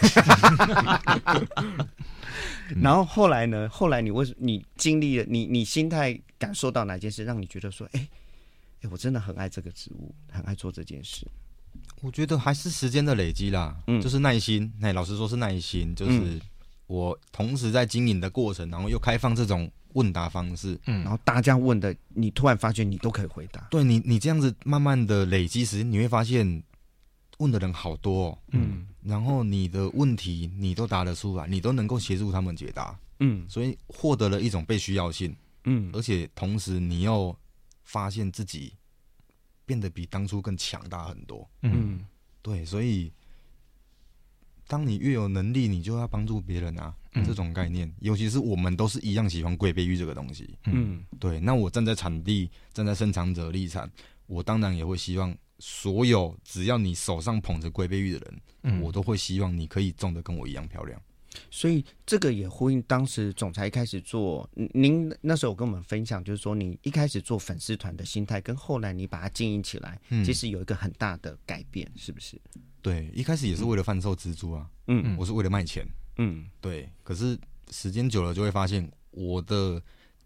[2.82, 3.68] 然后后来呢？
[3.70, 8.08] 后来你为什你经历了你你心态感受到哪件事，让你觉得说，哎
[8.82, 11.28] 哎，我真的很爱这个职务，很爱做这件事。
[12.02, 14.72] 我觉得还是时间的累积啦，嗯，就是耐心。
[14.80, 16.42] 那老实说是耐心，就是。
[16.86, 23.66] 我同时在经营的过程，然后又开放这种问答方式，嗯，然后大家问的，你突然发觉你都可以回答。
[23.72, 26.62] 对你，你这样子慢慢的累积时间，你会发现
[27.38, 35.36] 问的人好多哦，嗯，然后你的问题你都答得出来，你都能够协助他们解答，嗯，所以获得了一种被需要性，
[35.66, 37.36] 嗯，而且同时你又
[37.84, 38.74] 发现自己
[39.66, 42.06] 变得比当初更强大很多，嗯，
[42.42, 43.12] 对，所以。
[44.66, 46.96] 当你越有能力，你就要帮助别人啊！
[47.16, 50.58] 嗯、这种概念，尤其是我们都是一样喜欢龟背芋这个东西。
[50.66, 51.38] 嗯，对。
[51.42, 53.88] 那我站在产地、站在生产者立场，
[54.26, 55.36] 我当然也会希望
[55.66, 61.02] 所有只要你手上捧着龟背玉的人，嗯、我都会希望你可以种的跟我一样漂亮。
[61.50, 72.38] 所以这个也呼应当时总裁一开始做，您那时候有跟我们分享，就是说你一开始做粉丝团的心态，跟后来你把它经营起来，嗯、其实有一个很大的改变，是不是？
[72.82, 76.90] 对，一开始也是为了贩售蜘蛛啊，嗯嗯，我是为了卖钱，嗯，对。
[77.04, 77.40] 可是
[77.72, 79.82] 时间久了就会发现，我的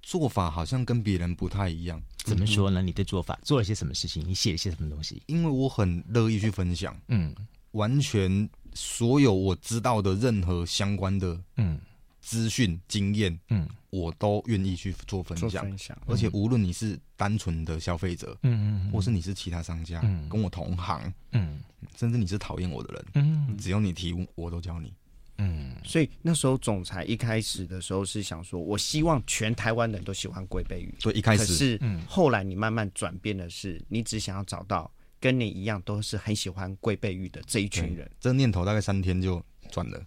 [0.07, 2.01] 做法好像跟别人不太一样。
[2.19, 2.81] 怎么说呢？
[2.81, 4.23] 你的做法做了些什么事情？
[4.25, 5.21] 你写了些什么东西？
[5.25, 7.35] 因为我很乐意去分享，嗯，
[7.71, 11.77] 完全所有我知道的任何相关的，嗯。
[12.19, 21.61] 资讯经验，嗯，我都愿意去做分享，分享，而且无论你是单纯的消费者，嗯嗯，或是你是其他商家，嗯，跟我同行，嗯，
[21.95, 24.91] 甚至你是讨厌我的人，嗯，只要你提问，我都教你，
[25.37, 30.93] 嗯，所以那时候总裁一开始的时候是想说，我希望全台湾人都喜欢龟背芋。
[31.01, 38.09] 对，一开始可是，后来你慢慢转变的是，你只想要找到跟你一样都是很喜欢龟背鱼的这一群人。
[38.19, 40.01] 这个念头大概三天就转了。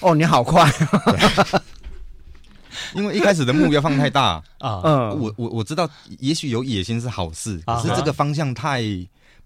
[0.00, 0.70] 哦，你好快！
[2.92, 8.82] 因为一开始的目标放太大啊， 嗯，我我我知道，也许有野心是好事，可是这个方向太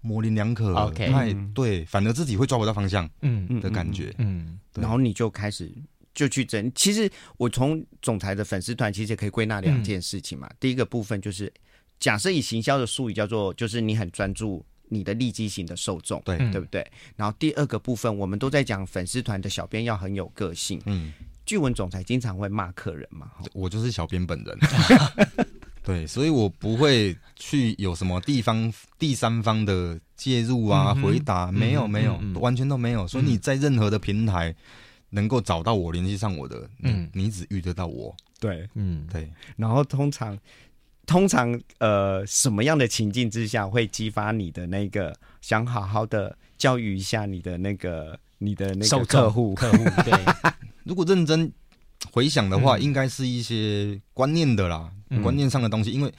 [0.01, 5.71] 模棱两可了，太对，反而自己会抓不到方向，嗯的感觉，嗯，然后你就开始
[6.13, 6.71] 就去整。
[6.73, 10.49] 其实我从总裁的粉丝团，其实也可以归纳两件事情嘛。
[10.59, 11.51] 第一个部分就是，
[11.99, 16.37] 假设以行销的术语叫做，就是你很专注你的利基型的受众，对。
[16.51, 16.85] 对不对？
[17.15, 21.13] 然后第二个部分，我们都在讲粉丝团的小编要很有个性，嗯。
[21.45, 24.57] 据闻总裁经常会骂客人嘛，我就是小编本人，
[25.89, 33.07] 对，所以我不会去有什么地方第三方的介入啊，回答没有没有，完全都没有。
[33.07, 34.53] 所以你在任何的平台
[35.09, 39.27] 能够找到我，联系上我的，嗯，你只遇得到我，对，嗯对。
[39.57, 40.37] 然后通常
[41.07, 50.13] 通常呃什么样的情境之下会激发你的那个想好好的教育一下你的那个你的那个客户客户对。
[50.85, 51.51] 如果认真
[52.11, 55.91] 回想的话，嗯、应该是一些观念的啦，嗯、观念上的东西。
[55.91, 56.13] 因为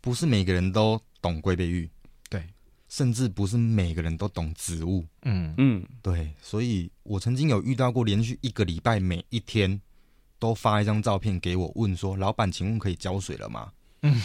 [0.00, 1.90] 不是每个人都懂龟背玉，
[2.28, 2.44] 对，
[2.88, 6.30] 甚至不是每个人都懂植物，嗯嗯，对。
[6.40, 9.80] 所以我曾经有遇到过，连续一个礼拜每一天
[10.38, 13.70] 都发一张照片给我，问说：“老板，请问可以浇水了吗？”
[14.02, 14.22] 嗯，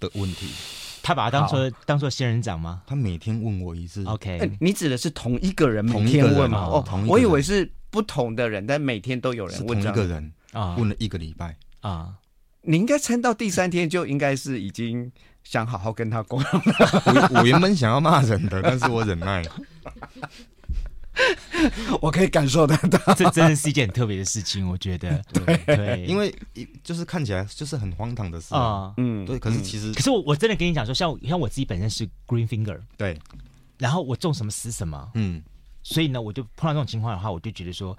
[0.00, 0.48] 的问题。
[1.02, 2.82] 他把他当做当做仙人掌吗？
[2.86, 4.04] 他每天问我一次。
[4.04, 6.58] OK，、欸、你指的是同一个人每天问吗？
[6.60, 7.70] 哦，同我以为是。
[7.94, 9.80] 不同的人，但每天都有人问。
[9.80, 12.12] 同一个人啊，问了一个礼拜啊，
[12.66, 15.10] 你应该撑到第三天就应该是已经
[15.42, 17.30] 想好好跟他沟通了。
[17.32, 19.52] 我我原本想要骂人的，但是我忍耐了。
[22.00, 25.22] 我可以感受得到，这真的是一件很特别的事情，我觉得。
[25.32, 26.34] 对，对，因为
[26.82, 28.92] 就是看起来就是很荒唐的事啊。
[28.96, 29.38] 嗯，对。
[29.38, 33.16] 可是其实，可是我我真的跟你讲说，像像我自己本身是 green finger，对，
[33.78, 35.40] 然后我种什么死什么，嗯。
[35.84, 37.96] 所以呢，我就碰到这种情况的话，我就觉得说，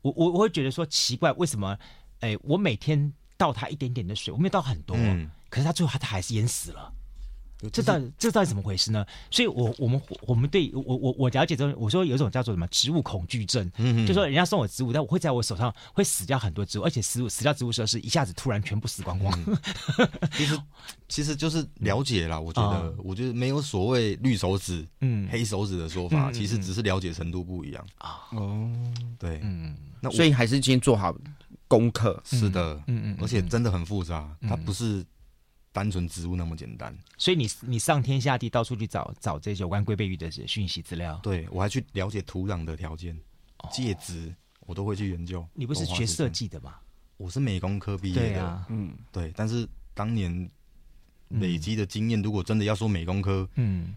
[0.00, 1.78] 我我我会觉得说奇怪，为什么？
[2.20, 6.92] 哎，我每天倒它一点点的水，我没有倒很多，嗯、可是它最后它它还是淹死了。
[7.72, 9.06] 这到底这到底怎么回事呢？
[9.30, 19.32] 所以我，我我们我们对我我我了解之后，我说有一种叫做什么植物恐惧症，嗯，就说人家送我植物，但我会在我手上会死掉很多植物，而且死死掉植物时候是一下子突然全部死光光。
[20.36, 20.58] 其实
[21.08, 25.28] 其实就是了解啦，我觉得我觉得没有所谓绿手指、嗯。
[25.30, 27.86] 黑手指的说法，其实只是了解程度不一样。
[27.98, 28.26] 啊。
[28.32, 28.68] 哦，
[29.20, 31.14] 对，嗯，那所以还是先做好
[31.72, 32.20] 功课。
[32.24, 35.04] 是的，嗯嗯，而且真的很复杂，它不是。
[35.74, 41.18] 单纯植物那么简单，所以你你上天下地到处去找找这些有关龟背鱼的讯息资料。
[41.22, 43.18] 对，我还去了解土壤的条件、
[43.70, 44.34] 介质，
[44.66, 45.42] 我都会去研究。
[45.54, 46.74] 你不是学设计的吗？
[47.16, 49.32] 我是美工科毕业的，嗯，对。
[49.34, 50.46] 但是当年
[51.30, 53.94] 累积的经验，如果真的要说美工科，嗯，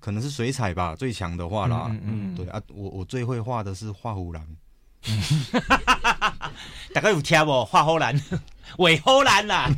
[0.00, 4.56] 可能是水彩吧，最强的话啦，嗯，对啊，我我最会画的是画虎蓝。
[6.94, 7.64] 大家有听不？
[7.64, 8.20] 画虎蓝。
[8.78, 9.68] 尾后兰啦！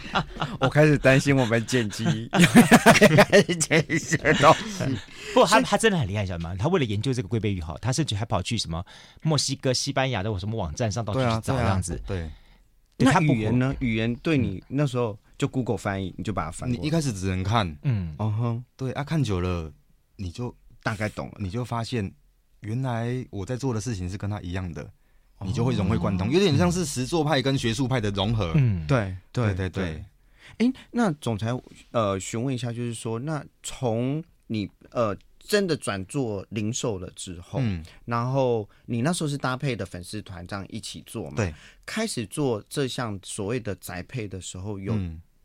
[0.58, 4.84] 我开始担心我们剪辑开始剪一些东西。
[5.34, 6.56] 不，他他真的很厉害，晓得吗？
[6.58, 8.82] 他为了研究这个龟背芋哈，他甚至还跑去什么
[9.20, 12.00] 墨西哥、西班牙的什么网站上到处去找这样子。
[12.06, 12.30] 对，
[12.96, 13.74] 那语言呢？
[13.80, 16.72] 语言对你那时候就 Google 翻译，你就把它翻。
[16.72, 19.70] 你一开始只能看，嗯，哦哼，对啊，看久了
[20.16, 22.10] 你就大概懂了，你就发现
[22.60, 24.90] 原来我在做的事情是跟他一样的。
[25.44, 28.52] 你就会融会贯通，有点像是实作派跟学术派的融合。
[28.56, 30.04] 嗯，对对对对。
[30.56, 31.48] 哎，那总裁
[31.92, 41.36] 呃，询问一下，就是说，那从你呃真的转做零售了之后，嗯，然后你那时候是搭配的粉丝团这样一起做嘛？
[41.36, 41.54] 对。
[41.86, 44.98] 开始做这项所谓的宅配的时候，有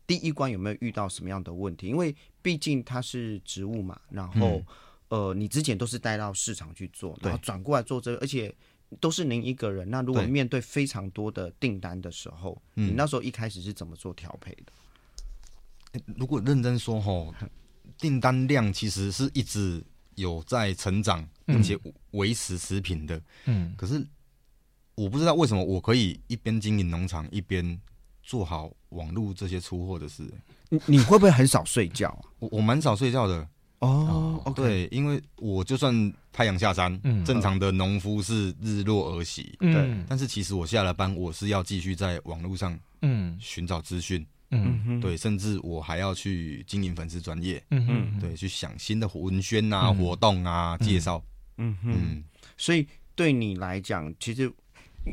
[0.06, 1.86] 第一关有没有遇到什么样的问题？
[1.86, 4.60] 因为毕竟它是植物嘛，然后
[5.08, 8.52] 呃，你之前都是带到市场去做，然后转过来做这个，而且。
[9.00, 9.88] 都是您一个人。
[9.90, 14.72] 那如果面对非常多的订单的时候，对你那时候一开始是怎么做调配的？
[15.92, 17.34] 嗯，如果认真说吼，
[17.98, 19.82] 订单量其实是一直
[20.16, 21.78] 有在成长，并且
[22.10, 23.20] 维持持平的。
[23.44, 24.04] 嗯，可是
[24.94, 27.80] 我不知道为什么我可以一边经营农场，一边
[28.22, 30.28] 做好网络这些出货的事。
[30.68, 32.22] 你你会不会很少睡觉啊？
[32.40, 33.48] 我我蛮少睡觉的。
[33.84, 34.56] 哦，oh, okay.
[34.56, 51.22] 对，因为我就算太阳下山，嗯，正常的农夫是日落而息，对、嗯，但是其实我下了班，我是要继续在网络上，嗯，寻找资讯，嗯，对，甚至我还要去经营粉丝专业，嗯嗯，对，去想新的文宣啊、嗯、活动啊、介绍，
[51.58, 51.76] 嗯。
[51.84, 52.24] 嗯，嗯，
[52.56, 54.50] 所以对你来讲，其实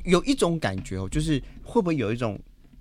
[0.06, 2.40] 有一种感觉哦，就是会不会有一种，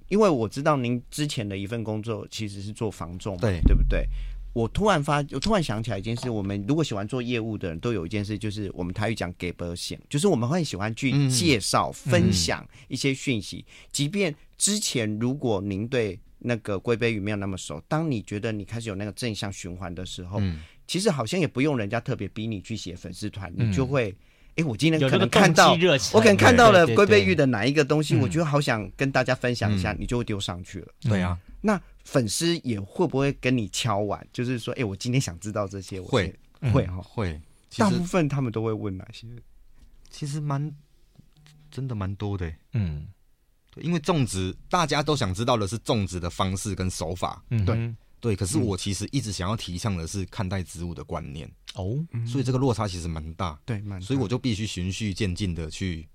[0.09, 3.61] 因为我知道您之前的一份工作其实是做房仲，对。
[3.67, 4.07] 对不对？
[4.53, 24.15] 我突然发，我突然想起来一件事，我们如果喜欢做业务的人都有一件事，就是我们台语讲给保险，就是我们会喜欢去介绍、嗯、分享一些讯息，嗯、即便之前如果您对那个龟背芋没有那么熟，当你觉得你开始有那个正向循环的时候，嗯、其实好像也不用人家特别逼你去写粉丝团，你就会。
[24.57, 25.77] 哎，我今天可能看到，
[26.13, 30.89] 我可能看到了龟背玉的哪一个东西，我觉得好想跟大家分享一下，你就会丢上去了。
[31.03, 34.27] 对啊，那粉丝也会不会跟你敲碗？
[34.33, 36.35] 就是说，哎，我今天想知道这些，会
[36.73, 37.41] 会哈会。
[37.77, 39.27] 大部分他们都会问哪些？
[40.11, 40.75] 其实蛮
[41.71, 42.53] 真的蛮多的。
[42.73, 43.07] 嗯，
[43.77, 47.45] 因为种植大家都想知道的是种植的方式跟手法。
[47.51, 47.95] 嗯，对。
[48.23, 51.97] 对，可是我其实一直想要提倡的是看待植物的观念哦，
[52.27, 53.59] 所以这个落差其实蛮大。
[53.65, 53.99] 对，蛮。
[53.99, 56.07] 所以我就必须循序渐进的去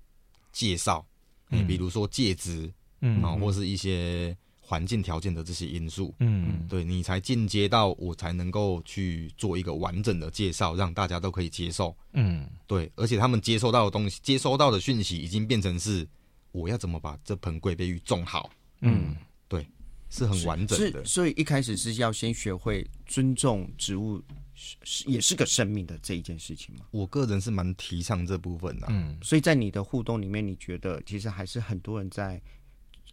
[0.52, 1.04] 介绍，
[1.50, 16.06] 嗯，比如说介质，嗯，啊，或是一些环境条件的这些因素，嗯，对你才进阶到我才能够去做一个完整的介绍，让大家都可以接受，嗯，对，而且他们接收到的东西，接收到的讯息已经变成是
[16.50, 18.50] 我要怎么把这盆龟背玉种好，
[18.80, 19.14] 嗯。
[19.48, 19.64] 对
[20.08, 24.22] 是很完整的，所以一开始是要先学会尊重植物，
[24.54, 26.86] 是也是个生命的这一件事情嘛。
[26.90, 32.40] 我个人是蛮提倡这部分的，嗯，所以在你的互动里面，你觉得其实还是很多人在，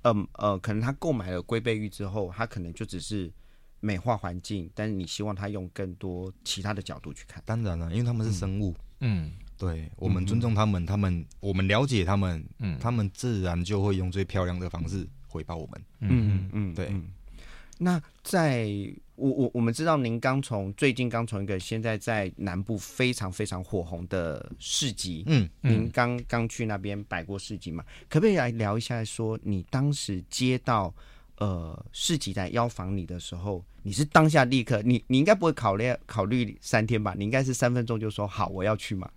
[0.04, 3.32] 嗯呃，呃，可能他购买了龟背玉之后，他可能就只是
[3.80, 7.41] 美化环境，但是你希望他用更多其他的角度去看。
[7.45, 15.08] 当然了，因为他们是生物，嗯，对，我们尊重他们，他们我们了解他们，嗯，他们自然就会用最漂亮的方式。
[15.28, 16.93] 回报我们，嗯嗯嗯，对。
[17.84, 18.70] 那在
[19.16, 27.84] 我我我们知道，您刚从最近刚从一个现在在南部非常非常火红的市集，嗯，您刚刚去那边摆过市集嘛？
[28.10, 30.94] 可不可以来聊一下，说你当时接到
[31.38, 37.14] 呃市集来邀访你的时候，你是当下立刻，你你应该不会考虑考虑三天吧？
[37.18, 39.12] 你应该是三分钟就说好，我要去嘛？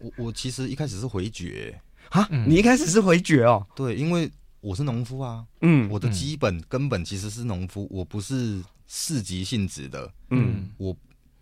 [0.00, 3.64] 我我其实一开始是回绝，啊，你一开始是回绝哦？
[3.76, 4.28] 对，因为。
[4.60, 10.96] 我是农夫啊，嗯，我的基本根本其实是农夫，我不是市集性质的，嗯，我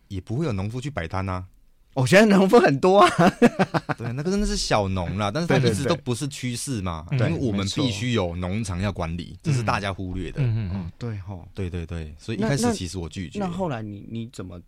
[0.08, 1.46] 也不会有农夫去摆摊啊。
[1.94, 3.08] 我觉得农夫很多啊，
[3.96, 13.38] 对，那个真的是小农啦，但是它一直都不是趋势嘛，因为我们必须有农场要管理，这是大家忽略的，嗯嗯，对哈，对对对，所以一开始其实我拒绝。
[13.38, 14.60] 那后来你你怎么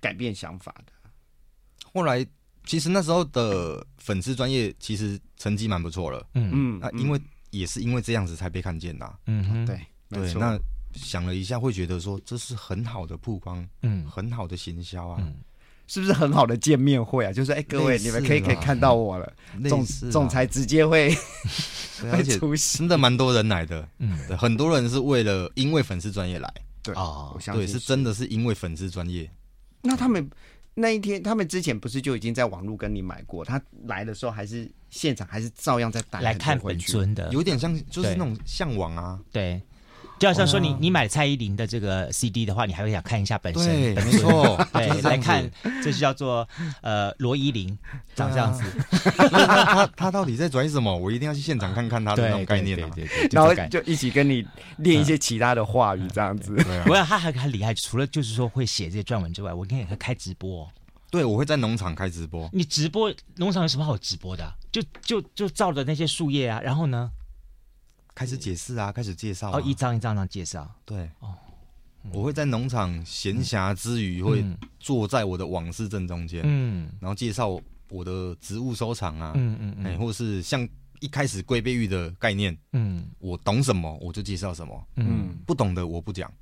[0.00, 0.92] 改变想法的？
[1.92, 2.24] 后来
[2.64, 6.50] 其实那时候的粉丝专业其实成绩蛮不错了，嗯。
[6.52, 7.20] 嗯，那，因为。
[7.50, 9.18] 也是因为这样子才被看见的。
[9.26, 10.34] 嗯哼，对对。
[10.34, 10.58] 那
[10.92, 15.22] 想了一下，会觉得说这是很好的曝光，嗯，很好的行销啊，
[15.86, 17.32] 是不是很好的见面会啊？
[17.32, 19.32] 就是哎，各位你们可以可以看到我了，
[19.68, 21.14] 总总裁直接会，
[22.10, 22.38] 而且
[22.76, 29.30] 真的蛮多人来的，嗯，对，很多人是为了因为粉丝专业来，对啊，对，是真的是因为粉丝专业。
[29.82, 30.28] 那他们
[30.74, 33.44] 那一天，他们之前不是就已经在网络跟你买过？
[33.44, 34.70] 他来的时候还是？
[34.90, 39.18] 现场还是照样在带来看本尊的，有点像就是那种向往啊。
[39.32, 39.60] 对，
[40.18, 43.64] 就好像说你你买蔡依林的这个 CD 的话，你还会想看一下本身。
[43.64, 45.48] 对，没错， 对，来看
[45.82, 46.46] 这是叫做
[46.82, 47.76] 呃罗依林
[48.14, 48.62] 长这样子。
[49.30, 50.94] 他他到底在拽什么？
[50.94, 52.90] 我一定要去现场看看他的那种概念啊。
[52.94, 54.46] 对对， 然后就一起跟你
[54.78, 56.54] 练一些其他的话语这样子。
[56.82, 60.68] 不过他还很厉害，除了就是说会写这些撰文之外，我应该也会开直播。
[61.10, 62.48] 对，我会在农场开直播。
[62.52, 64.54] 你直播农场有什么好直播的？
[64.70, 67.10] 就就就照着那些树叶啊，然后呢，
[68.14, 70.72] 开始解释啊，开始介绍，哦，一张一张的介绍。
[70.84, 71.34] 对，哦，
[72.12, 74.44] 我会在农场闲暇之余，会
[74.78, 80.66] 坐在我的往事正中间，嗯，然后介绍我的植物收藏啊，嗯嗯嗯，或是像
[81.00, 86.32] 一开始龟背玉的概念，嗯，我懂什么我就介绍什么，嗯，不懂的我不讲。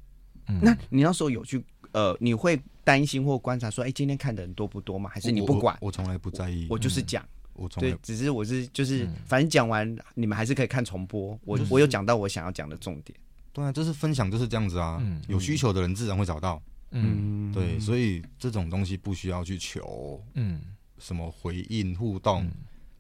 [0.61, 1.65] 那你那时候有去？
[1.93, 5.11] 呃，你会担心或观察说，哎，今天看的人多不多吗？
[5.13, 5.77] 还是你不管？
[5.83, 7.23] 我从来不在意，我就是讲，
[7.53, 11.39] 我从来对，只是我是就是，反正讲完你们还是可以看重播。
[11.45, 13.15] 我我有讲到我想要讲的重点。
[13.53, 15.03] 对啊，就是分享就是这样子啊。
[15.27, 16.63] 有需求的人自然会找到。
[16.93, 20.63] 嗯，对，所以这种东西不需要去求，嗯，
[20.97, 22.51] 什么回应互动。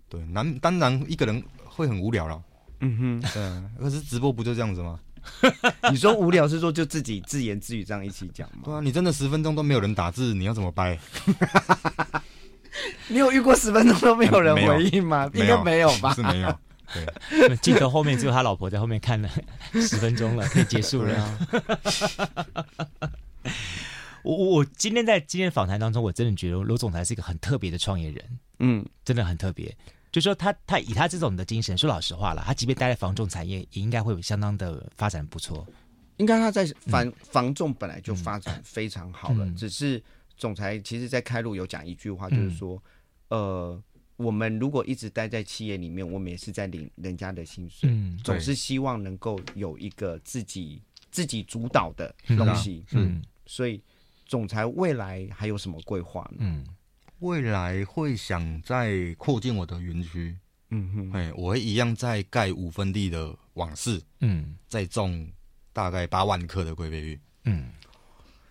[0.06, 2.42] 对，难当然一个人会很无聊了。
[2.80, 5.00] 嗯哼，对，可是直播不就这样子吗？
[5.90, 8.62] 你说无聊是说就自己自言自语这样一起讲吗？
[8.64, 10.98] 对啊，你真的十分钟都没有人打字，你要怎么掰？
[13.08, 15.28] 你有遇过十分钟都没有人回应吗？
[15.34, 16.14] 应该没有吧？
[16.14, 16.58] 是没有。
[17.30, 19.28] 对， 镜头后面只有他老婆在后面看了
[19.74, 21.38] 十分钟了，可以结束了。
[24.22, 28.24] 我我今天在今天访谈当中，我真的觉得罗总裁是一个很特别的创业人。
[28.60, 29.74] 嗯，真的很特别。
[30.18, 35.66] 就说他他以他这种的精神，说老实话了，他即便待在房仲产业，也应该会有相当的发展不错。
[36.16, 40.02] 应该他在房、嗯、房仲本来就发展非常好了，嗯、只是
[40.36, 42.82] 总裁其实在开路有讲一句话，就是说，
[43.28, 43.82] 嗯、呃，
[44.16, 53.80] 我们如果一直待在企业里面，我们也是在领人家的薪水，嗯，总是希望能够有一个自己自己主导的东西，嗯，所以
[54.26, 56.38] 总裁未来还有什么规划呢？
[56.40, 56.66] 嗯，
[57.20, 60.36] 未来会想再扩建我的园区，
[60.70, 65.28] 嗯哼，哎，我会一样再盖五分地的网室，嗯，再种。
[65.70, 67.66] 大概八万棵的龟背芋，嗯，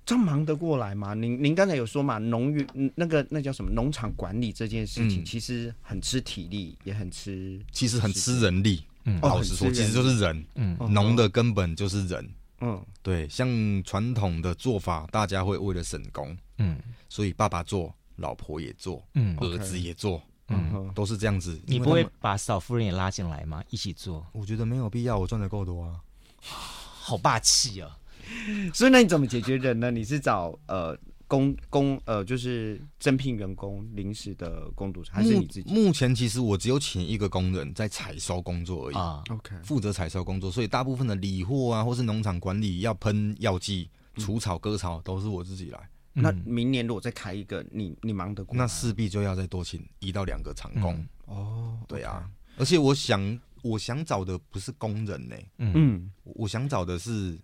[0.05, 1.13] 这样忙得过来吗？
[1.13, 2.65] 您您刚才有说嘛，农园
[2.95, 8.81] 那个那叫什么农场管理这件事情，其实很吃体力，也很吃，其实很吃人力。
[9.03, 10.45] 嗯，老实说，其实就是人。
[10.55, 12.29] 嗯，农的根本就是人。
[12.61, 13.45] 嗯，对，像
[13.83, 16.77] 传统的做法，大家会为了省工，嗯，
[17.09, 21.59] 所以爸爸做，老婆也做，嗯，儿子也做，嗯，都是这样子。
[21.65, 23.63] 你不会把嫂夫人也拉进来吗？
[23.69, 24.25] 一起做？
[24.33, 25.99] 我觉得没有必要，我赚的够多啊。
[26.39, 27.97] 好霸气啊！
[28.73, 29.89] 所以那你怎么解决人呢？
[29.89, 30.97] 你是找呃
[31.27, 35.73] 工工呃就是征聘员工临时的工读生，还是你自己？
[35.73, 39.23] 目前其实我只有请一个工人在采收工作而已啊。
[39.29, 45.79] OK，负责采收工作，所以大部分的理货啊，或是农场管理要喷药剂、除草、割草，都是我自己来。
[46.17, 48.57] 嗯、那明年如果再开一个，你你忙得过？
[48.57, 50.93] 那势必就要再多请一到两个长工。
[50.95, 53.39] 嗯、哦，对啊，而且我想。
[53.63, 57.37] 我想找的不是工人呢、欸，嗯，我想找的是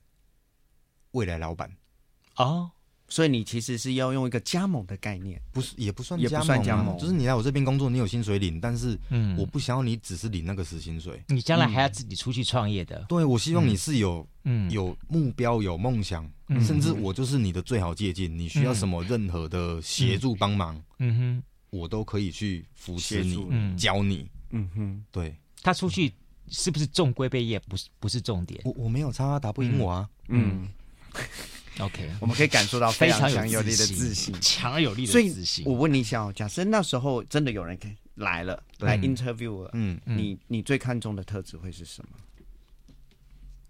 [1.11, 1.69] 未来老板。
[2.38, 2.71] 哦，
[3.14, 14.68] 所以你其实是要用一个加盟的概念，不是也不算也不算加盟，就是你来我这边工作，你有薪水领，但是嗯，我不想要你只是领那个死薪水，你将来还要自己出去创业的，对，我希望你是有嗯。
[14.72, 16.28] 有目标、有梦想，
[16.59, 21.16] 甚至我就是你的最好借鉴，你需要什么任何的协助帮忙，嗯。
[21.16, 25.36] 哼，我都可以去扶持你，嗯，教你，嗯哼，对。
[25.61, 26.11] 他出去
[26.47, 27.59] 是不是种龟背叶？
[27.70, 28.59] 不是，不是重点。
[28.66, 30.09] 我我没有差，打不赢我啊。
[30.30, 30.68] 嗯
[31.80, 35.65] ，OK，我们可以感受到非常强有力的自自信，强而有力的自信。
[35.65, 37.78] 我问你一下哦，假设那时候真的有人
[38.15, 42.09] 来了，来 interview 了，嗯，你你最看重的特质会是什么？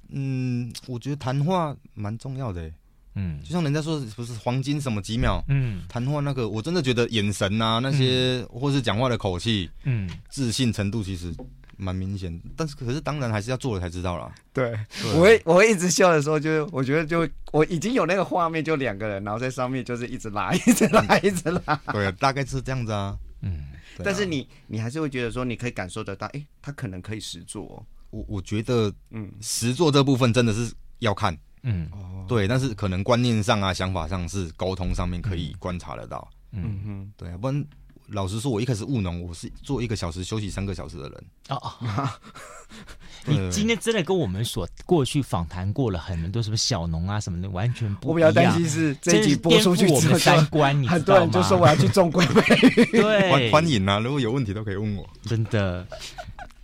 [0.09, 2.71] 嗯，我觉得谈话蛮重要的。
[3.15, 5.43] 嗯，就像人家说，不是黄金什么几秒？
[5.47, 11.33] 嗯，谈话那个，我真的觉得眼神啊，那些或是讲话的口气，嗯，自信程度其实。
[11.77, 14.33] 蛮明显，但是可是当然还是要做了才知道啦。
[14.51, 14.71] 对，
[15.01, 21.75] 对我会我会一直笑的时候，就是我觉得就我已经有那个画面，就两个人，然后在上面就是一直拉，一直拉，一直拉。
[21.91, 23.17] 对，大概是这样子啊。
[23.41, 23.57] 嗯，
[23.97, 27.85] 啊、但是你你还是会觉得说，你可以感受得到，哎、欸，他可能可以实做、哦。
[28.11, 36.29] 我我觉得，嗯，实做这部分真的是要看，嗯，哦，对，但是可能观念上啊、想法上是沟通上面可以观察得到。
[36.51, 37.65] 嗯哼，对啊，不然。
[38.13, 41.23] 老实说，我一开始务农，我是做一个小时休息三个小时的人。
[41.49, 42.09] 哦 哦，
[43.25, 48.29] 你今天真的跟我们所过去访谈过了很多什么小农啊什么的完全不一样。
[48.29, 52.41] 我比较担心是这一集播出去之后，我们三观，很多人就说我要去种龟背。
[52.91, 53.99] 对，欢迎啊！
[53.99, 55.09] 如果有问题都可以问我。
[55.23, 55.85] 真的，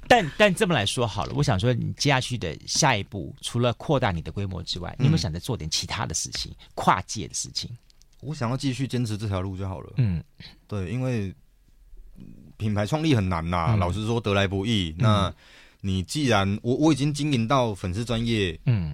[0.08, 7.70] 但但这么来说好了，我想说，你接下去的下一步，除了扩大你的规模之外，你有没有想着做点其他的事情，跨界的事情？
[8.22, 9.94] 我想要继续坚持这条路就好了。
[9.98, 10.22] 嗯，
[10.68, 11.34] 对，因为
[12.58, 14.90] 品牌创立很难呐、啊，嗯、老实说得来不易。
[14.90, 15.34] 嗯、那
[15.80, 18.94] 你既然我我已经经营到粉丝专业嗯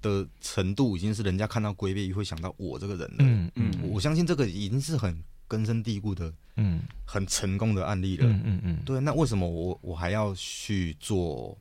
[0.00, 3.16] 的程度，已经是人家看到龟背芋会想到我这个人了。
[3.18, 8.26] 嗯嗯，嗯我相信这个已经是很根深蒂固的，嗯，很成功的案例了。
[8.26, 11.54] 嗯嗯嗯，对，那为什么我我还要去做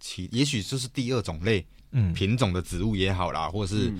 [0.00, 0.28] 其？
[0.32, 3.92] 也许就是第二种类，嗯，品种的植物也好啦，或者是。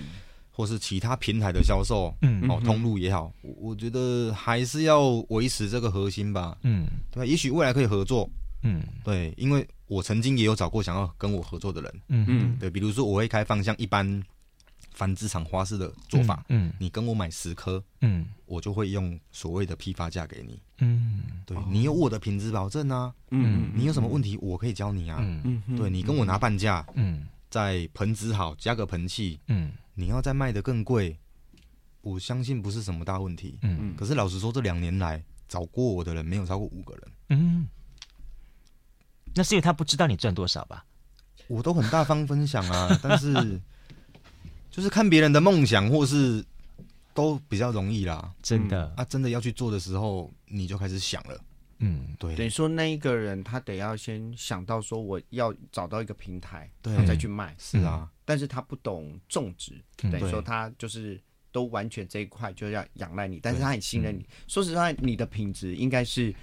[0.56, 8.26] 嗯或是其他平台的销售，嗯，哦，通路也好，我我觉得还是要维持这个核心吧，嗯，对，也许未来可以合作，
[8.62, 14.22] 嗯，对，因为我曾经也有找过想要跟我合作的人，嗯嗯，对，比如说我会开放像一般
[14.92, 25.62] 繁殖场花式的做法，嗯，你跟我买十颗，嗯，我就会用所谓的批发价给你，嗯，对，你有我的品质保证啊，嗯，你有什么问题我可以教你啊，嗯。
[25.66, 29.70] 嗯，对，你跟我拿半价，嗯，再盆子好加个盆器，嗯。
[29.98, 31.18] 你要再卖的更贵，
[32.02, 33.58] 我相信不是什么大问题。
[33.62, 33.96] 嗯嗯。
[33.96, 37.02] 可是老实说，这两年来找过我的人没有超过五个人。
[37.30, 37.66] 嗯。
[39.34, 40.84] 那是因为他不知道你赚多少吧？
[41.48, 43.60] 我都很大方分享啊， 但是
[44.70, 46.44] 就是看别人的梦想或是
[47.14, 48.32] 都比较容易啦。
[48.42, 48.92] 真的。
[48.96, 51.40] 啊，真的要去做的时候，你就开始想了。
[51.78, 52.34] 嗯，对。
[52.36, 57.54] 等于说那一个人他得要先想到说我要找到一个平台，对，再去卖。
[57.58, 58.10] 是啊。
[58.26, 59.72] 但是他不懂种植，
[60.02, 61.18] 嗯、等于说他就是
[61.52, 64.20] 都完全这一块就要仰赖你，但是他很信任你。
[64.20, 66.34] 嗯、说实话，你的品质应该是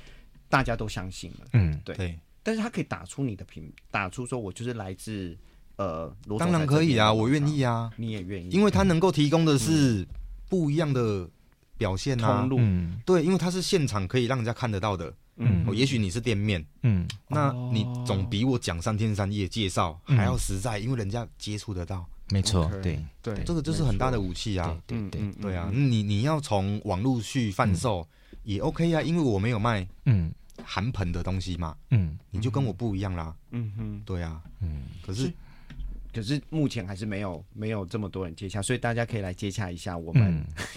[0.50, 1.48] 大家都相信了。
[1.54, 1.96] 嗯，对。
[1.96, 5.38] 对，但是他可以打出你的品，打出说我就是来自
[5.76, 10.08] 呃罗当然可以啊，我愿意啊，你也愿意，因为他能够提供的是
[10.50, 11.30] 不一样的
[11.78, 12.40] 表现啊。
[12.40, 12.50] 通。
[12.50, 13.02] 路，嗯。
[13.06, 15.14] 对，因为他是现场可以让人家看得到的。
[15.38, 15.66] 嗯。
[15.68, 17.08] 哦，也许你是店面，嗯。
[17.28, 24.78] 那你总比我讲三天三夜介绍嗯还要实在，因为人家接触得到，没错对对，这个就是很大的武器啊。
[24.86, 28.08] 对对，对啊，你你要从网络去贩售
[28.44, 30.32] 也 OK 啊，因为我没有卖嗯。
[30.64, 32.18] 含盆的东西嘛，嗯。
[32.30, 33.36] 你就跟我不一样啦。
[33.50, 34.02] 嗯哼。
[34.06, 35.34] 对啊，嗯，可是
[36.14, 40.24] 可是目前还是没有没有这么多人接洽，所以大家可以来接洽一下我们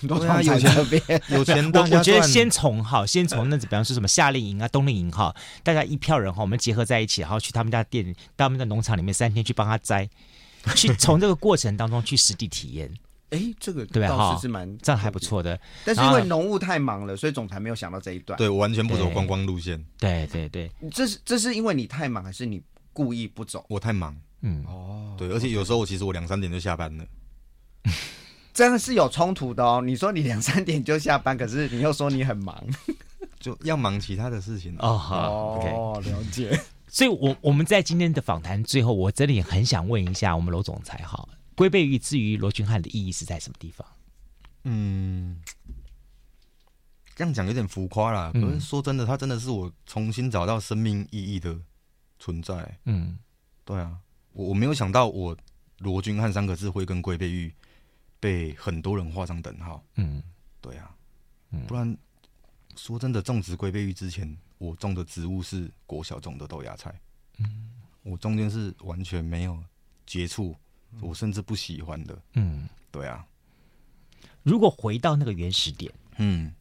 [0.03, 1.23] 嗯， 对啊总裁这边。
[1.29, 10.09] 有钱我觉得先从哈，先从那比方说什么夏令营啊、冬令营哈，大家一票人哈，我们结合在一起，然后去他们家店、到他们的农场里面三天去帮他摘，
[10.75, 12.91] 去 从这个过程当中去实地体验，
[13.31, 15.19] 哎，这个对啊倒哈是是蛮这样还不。
[15.19, 15.59] 错的。
[15.85, 22.63] 但是因为农务太忙了，所以总裁没有想到这一段。，对我完全不走观光路线，对对对，这是这是因为你太忙，还是你
[22.93, 23.65] 故意不走？
[23.69, 24.17] 我太忙。
[24.47, 27.05] 嗯，哦，对，而且有时候我其实我两三点就下班了。
[28.55, 29.83] 真的是有冲突的哦。
[29.85, 32.65] 你说你两三点就下班，可是你又说你很忙。
[33.39, 35.69] 就要忙其他的事情哦好，OK。
[35.71, 36.59] 哦，了解。
[36.89, 43.87] 所以我，我我们在今天的访谈最后，我真的也很想问一下我们罗总裁哈，龟背芋至于罗俊汉的意义是在什么地方？
[44.65, 45.41] 嗯，
[47.15, 48.31] 这样讲有点浮夸啦。
[48.33, 51.57] 可嗯是说真的，他真的是我重新找到生命意义的
[52.19, 52.79] 存在。
[52.85, 53.19] 嗯
[53.65, 53.93] 对啊，
[54.37, 55.35] 我我没有想到我
[55.79, 57.53] 罗军汉三个字会跟龟背玉
[58.21, 59.83] 被很多人画上等号。
[59.95, 60.23] 嗯
[60.61, 60.95] 对啊，
[61.67, 61.97] 不然
[62.77, 66.95] 说真的，种植龟背玉之前，我种的植物是国小种的豆芽菜。
[67.39, 67.71] 嗯，
[68.03, 69.59] 我中间是完全没有
[70.05, 70.55] 接触，
[71.01, 72.21] 我甚至不喜欢的。
[72.35, 73.25] 嗯，对啊，
[74.43, 76.53] 如果回到那个原始点，嗯，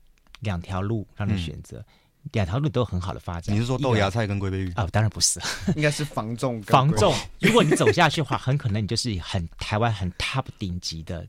[0.41, 1.83] 两条路让你选择，
[2.31, 3.55] 两条路都有很好的发展。
[3.55, 4.71] 你是说豆芽菜跟龟背芋？
[4.75, 5.39] 啊、当然不是，
[5.75, 7.13] 应该是房仲跟防重。
[7.39, 11.25] 如果你走下去的话，很可能你就是很台湾很 top 顶级的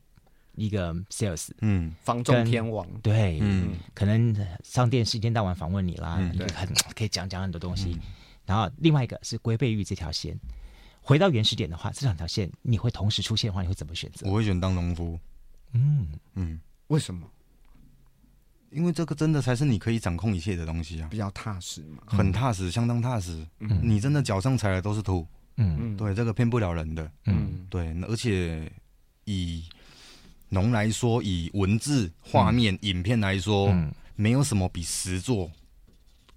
[0.55, 1.49] 一个 sales。
[1.61, 2.87] 嗯防重天王。
[3.01, 7.97] 对，嗯可能上电视一天到晚访问你啦，嗯你很可以讲讲很多东西。
[8.45, 10.37] 然后另外一个是龟背芋这条线，
[11.01, 14.25] 回到原始点的话，这两条线你会同时出现的话，你会怎么选择？
[14.27, 15.19] 我会选当农夫。
[15.73, 17.27] 嗯，嗯，为什么？
[18.69, 22.03] 因为这个真的才是你可以掌控一切的东西啊，比较踏实嘛。
[22.05, 23.45] 很踏实，相当踏实。
[23.59, 27.09] 嗯你真的脚上踩的都是土，嗯嗯，对，这个骗不了人的。
[27.25, 28.71] 嗯对，而且
[29.25, 29.63] 以
[30.49, 35.51] 农来说，以文字、画面、影片来说，嗯没有什么比实作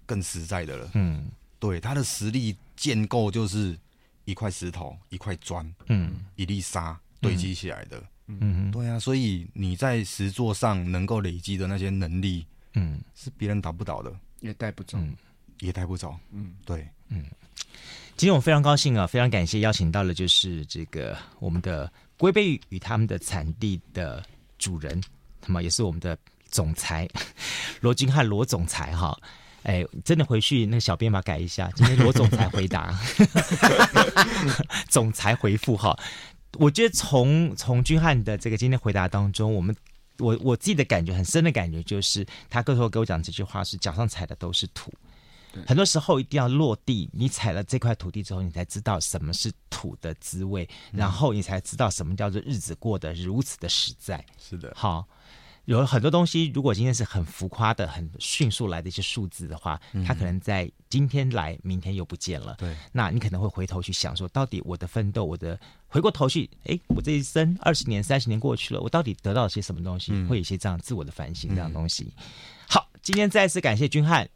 [0.05, 0.91] 更实在的了。
[0.93, 1.29] 嗯
[1.59, 3.77] 对，他的实力建构就是
[4.25, 8.01] 一块石头、一块砖、嗯一粒沙堆积起来的。
[8.27, 14.97] 嗯对啊，所以你在实作上能够累积的那些能力，嗯是别人达不到的，也带不走。
[14.97, 15.15] 嗯
[15.59, 16.15] 也带不走。
[16.31, 17.23] 嗯，对，嗯
[18.17, 24.25] 今天我非常高兴啊，非常感谢邀请到了就是这个我们的龟背芋与他们的产地的
[24.57, 24.99] 主人，
[25.45, 27.07] 那么也是我们的总裁
[27.79, 29.15] 罗金汉罗总裁哈。
[29.61, 32.99] 哎，真的回去那个小编把改一下，今天罗总裁回答，
[34.89, 35.95] 总裁回复哈。
[36.59, 39.75] 我觉得从从君汉的这个今天回答当中，我们
[40.19, 44.91] 我我自己的感觉很深的感觉就是，他个头给我讲这句话是脚上踩的都是土。
[45.67, 54.23] 很多时候一定要落地，你踩了这块土地之后，你才知道什么是土的滋味，然后你才知道什么叫做日子过得如此的实在。
[54.37, 55.05] 是的，好，
[55.65, 62.55] 有很多东西，如果今天是很浮夸的、很迅速来的一些数字的话，它可能在今天来，明天又不见了。
[62.57, 70.11] 对，那你可能会回头去想说，到底我的奋斗，我的回过头去，哎，我这一生二十年、三十年过去了，我到底得到了些什么东西？
[70.25, 72.11] 会有一些这样自我的反省，这样东西。
[72.67, 74.27] 好，今天再次感谢君汉。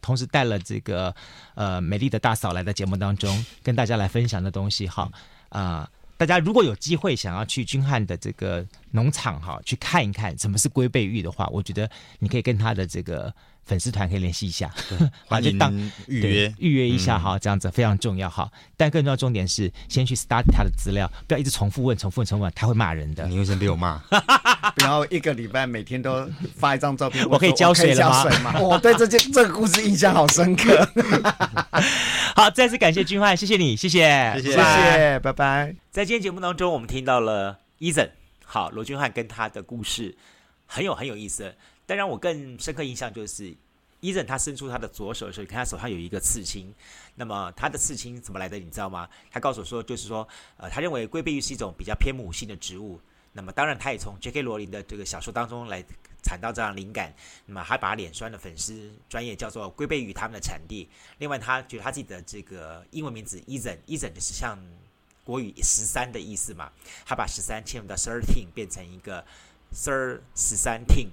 [0.00, 1.14] 同时带了这个
[1.54, 5.08] 呃美丽的大嫂来到节目当中，跟大家来分享的东西哈
[5.48, 11.90] 啊、呃，大家如果有机会想要去君汉的这个农场哈去看一看什么是龟背芋的话，我觉得
[12.20, 13.34] 你可以跟他的这个
[13.64, 14.70] 粉丝团可以联系一下，
[15.26, 15.72] 欢迎当
[16.06, 18.50] 预约预约一下哈，这样子非常重要哈。
[18.76, 23.26] 但更重要重点是先去 study 他的资料，不要一直重复问、重复问、重复问，他会骂人的。
[23.26, 23.98] 你为什么被我骂。
[24.74, 27.28] 不要一个礼拜每天都发一张照片。
[27.28, 28.08] 我可以浇水了
[28.42, 28.58] 吗？
[28.60, 30.88] 我 对这件这个故事印象好深刻。
[32.34, 35.74] 好，再次感谢君汉，谢谢你，谢谢，谢谢谢谢，拜拜。
[35.90, 38.10] 在今天节目当中，我们听到了 Eason，
[38.44, 40.16] 好，罗君汉跟他的故事
[40.66, 41.54] 很有很有意思。
[41.92, 43.54] 但让我更深刻印象就是
[44.00, 46.74] ，Eason 他伸出他的左手的时候，你看他手上有一个刺青。
[47.16, 48.58] 那么他的刺青怎么来的？
[48.58, 49.06] 你知道吗？
[49.30, 50.26] 他告诉我说，就是说，
[50.56, 52.98] 呃，他认为龟背芋是一种比较偏母性的植物。
[53.34, 54.40] 那么当然，他也从 J.K.
[54.40, 55.84] 罗琳的这个小说当中来
[56.22, 57.14] 产到这样灵感。
[57.44, 60.88] 那么还把脸酸的粉丝专业叫做龟背芋他们的产地。
[61.18, 64.58] 另外，他觉得他自己的这个英文名字 Eason，Eason 就是像
[65.24, 66.72] 国语十三的意思嘛。
[67.04, 69.22] 他把十三迁入到 thirteen，变成一个
[69.74, 71.08] thir 十三 teen，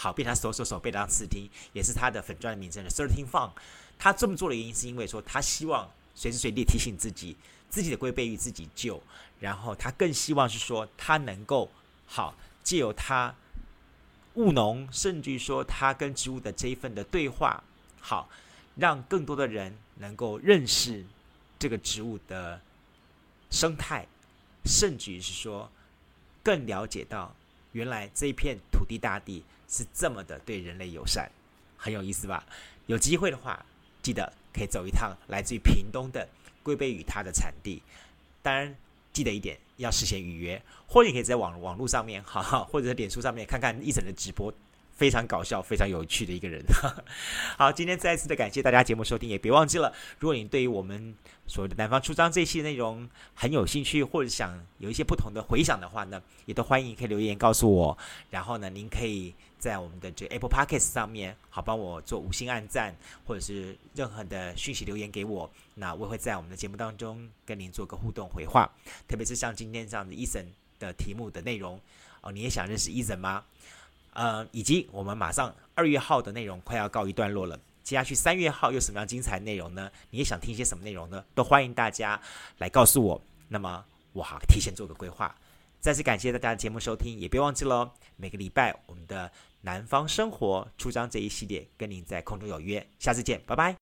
[0.00, 3.50] 好，变成手手手背当词听，也是他的粉钻的名称的 thirteen fun。
[3.98, 7.36] 他这么做的原因是因为说他希望随时随地提醒自己。
[7.68, 9.00] 自己的龟背芋自己救，
[9.38, 11.70] 然后他更希望是说他能够
[12.04, 12.34] 好
[12.64, 13.32] 借由他
[14.34, 17.62] 务农，甚至于说他跟植物的这一份的对话，
[18.00, 18.28] 好
[18.74, 21.04] 让更多的人能够认识
[21.60, 22.60] 这个植物的
[23.50, 24.04] 生态，
[24.64, 25.70] 甚至于是说
[26.42, 27.32] 更了解到
[27.70, 31.30] 原来这一片土地大地是这么的对人类友善，
[31.76, 32.44] 很有意思吧？
[32.86, 33.64] 有机会的话，
[34.02, 36.28] 记得可以走一趟来自于屏东的。
[36.62, 37.82] 龟背芋它的产地，
[38.42, 38.76] 当然
[39.14, 44.52] 记得一点，要事先预约，或者你可以在网网络上面，哈哈， 或者在脸书上面看看一整的直播，
[44.94, 46.62] 非常搞笑、非常有趣的一个人。
[47.56, 51.14] 好，今天再一次的感谢大家节目收听，也别忘记了，如果你对于我们
[51.46, 57.96] 所谓的南方出张这一期内容很有兴趣，或者想有一些不同的回响的话呢，也都欢迎可以留言告诉我，
[58.28, 59.34] 然后呢，您可以。
[59.60, 62.92] 在我们的这 Apple Podcast 上面，好帮我做五星按赞，
[63.26, 68.68] 或者是任何的讯息留言给我，那我会在我们的节目当中跟您做个互动回话。
[69.06, 70.46] 特别是像今天这样的 Eason
[70.78, 71.78] 的题目的内容，
[72.22, 73.44] 哦，你也想认识 Eason 吗？
[74.14, 79.90] 呃，以及我们马上二月号的内容快要告一段落了，接下去三月号有什么样精彩内容呢？
[80.10, 81.24] 你也想听些什么内容呢？
[81.34, 82.20] 都欢迎大家
[82.58, 85.34] 来告诉我，那么我好提前做个规划。
[85.80, 89.30] 再次感谢大家的节目收听，也别忘记喽，每个礼拜我们的
[89.62, 93.76] 南方生活出张这一系列，跟您在空中有约，下次见，拜拜。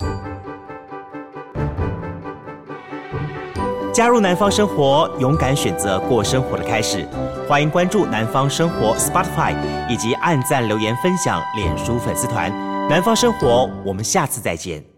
[3.94, 7.06] 加入南方生活，勇敢选择过生活的开始。
[7.48, 9.54] 欢迎关注南方生活 Spotify，
[9.88, 12.50] 以及按赞、留言、分享脸书粉丝团。
[12.88, 14.97] 南方生活，我们下次再见。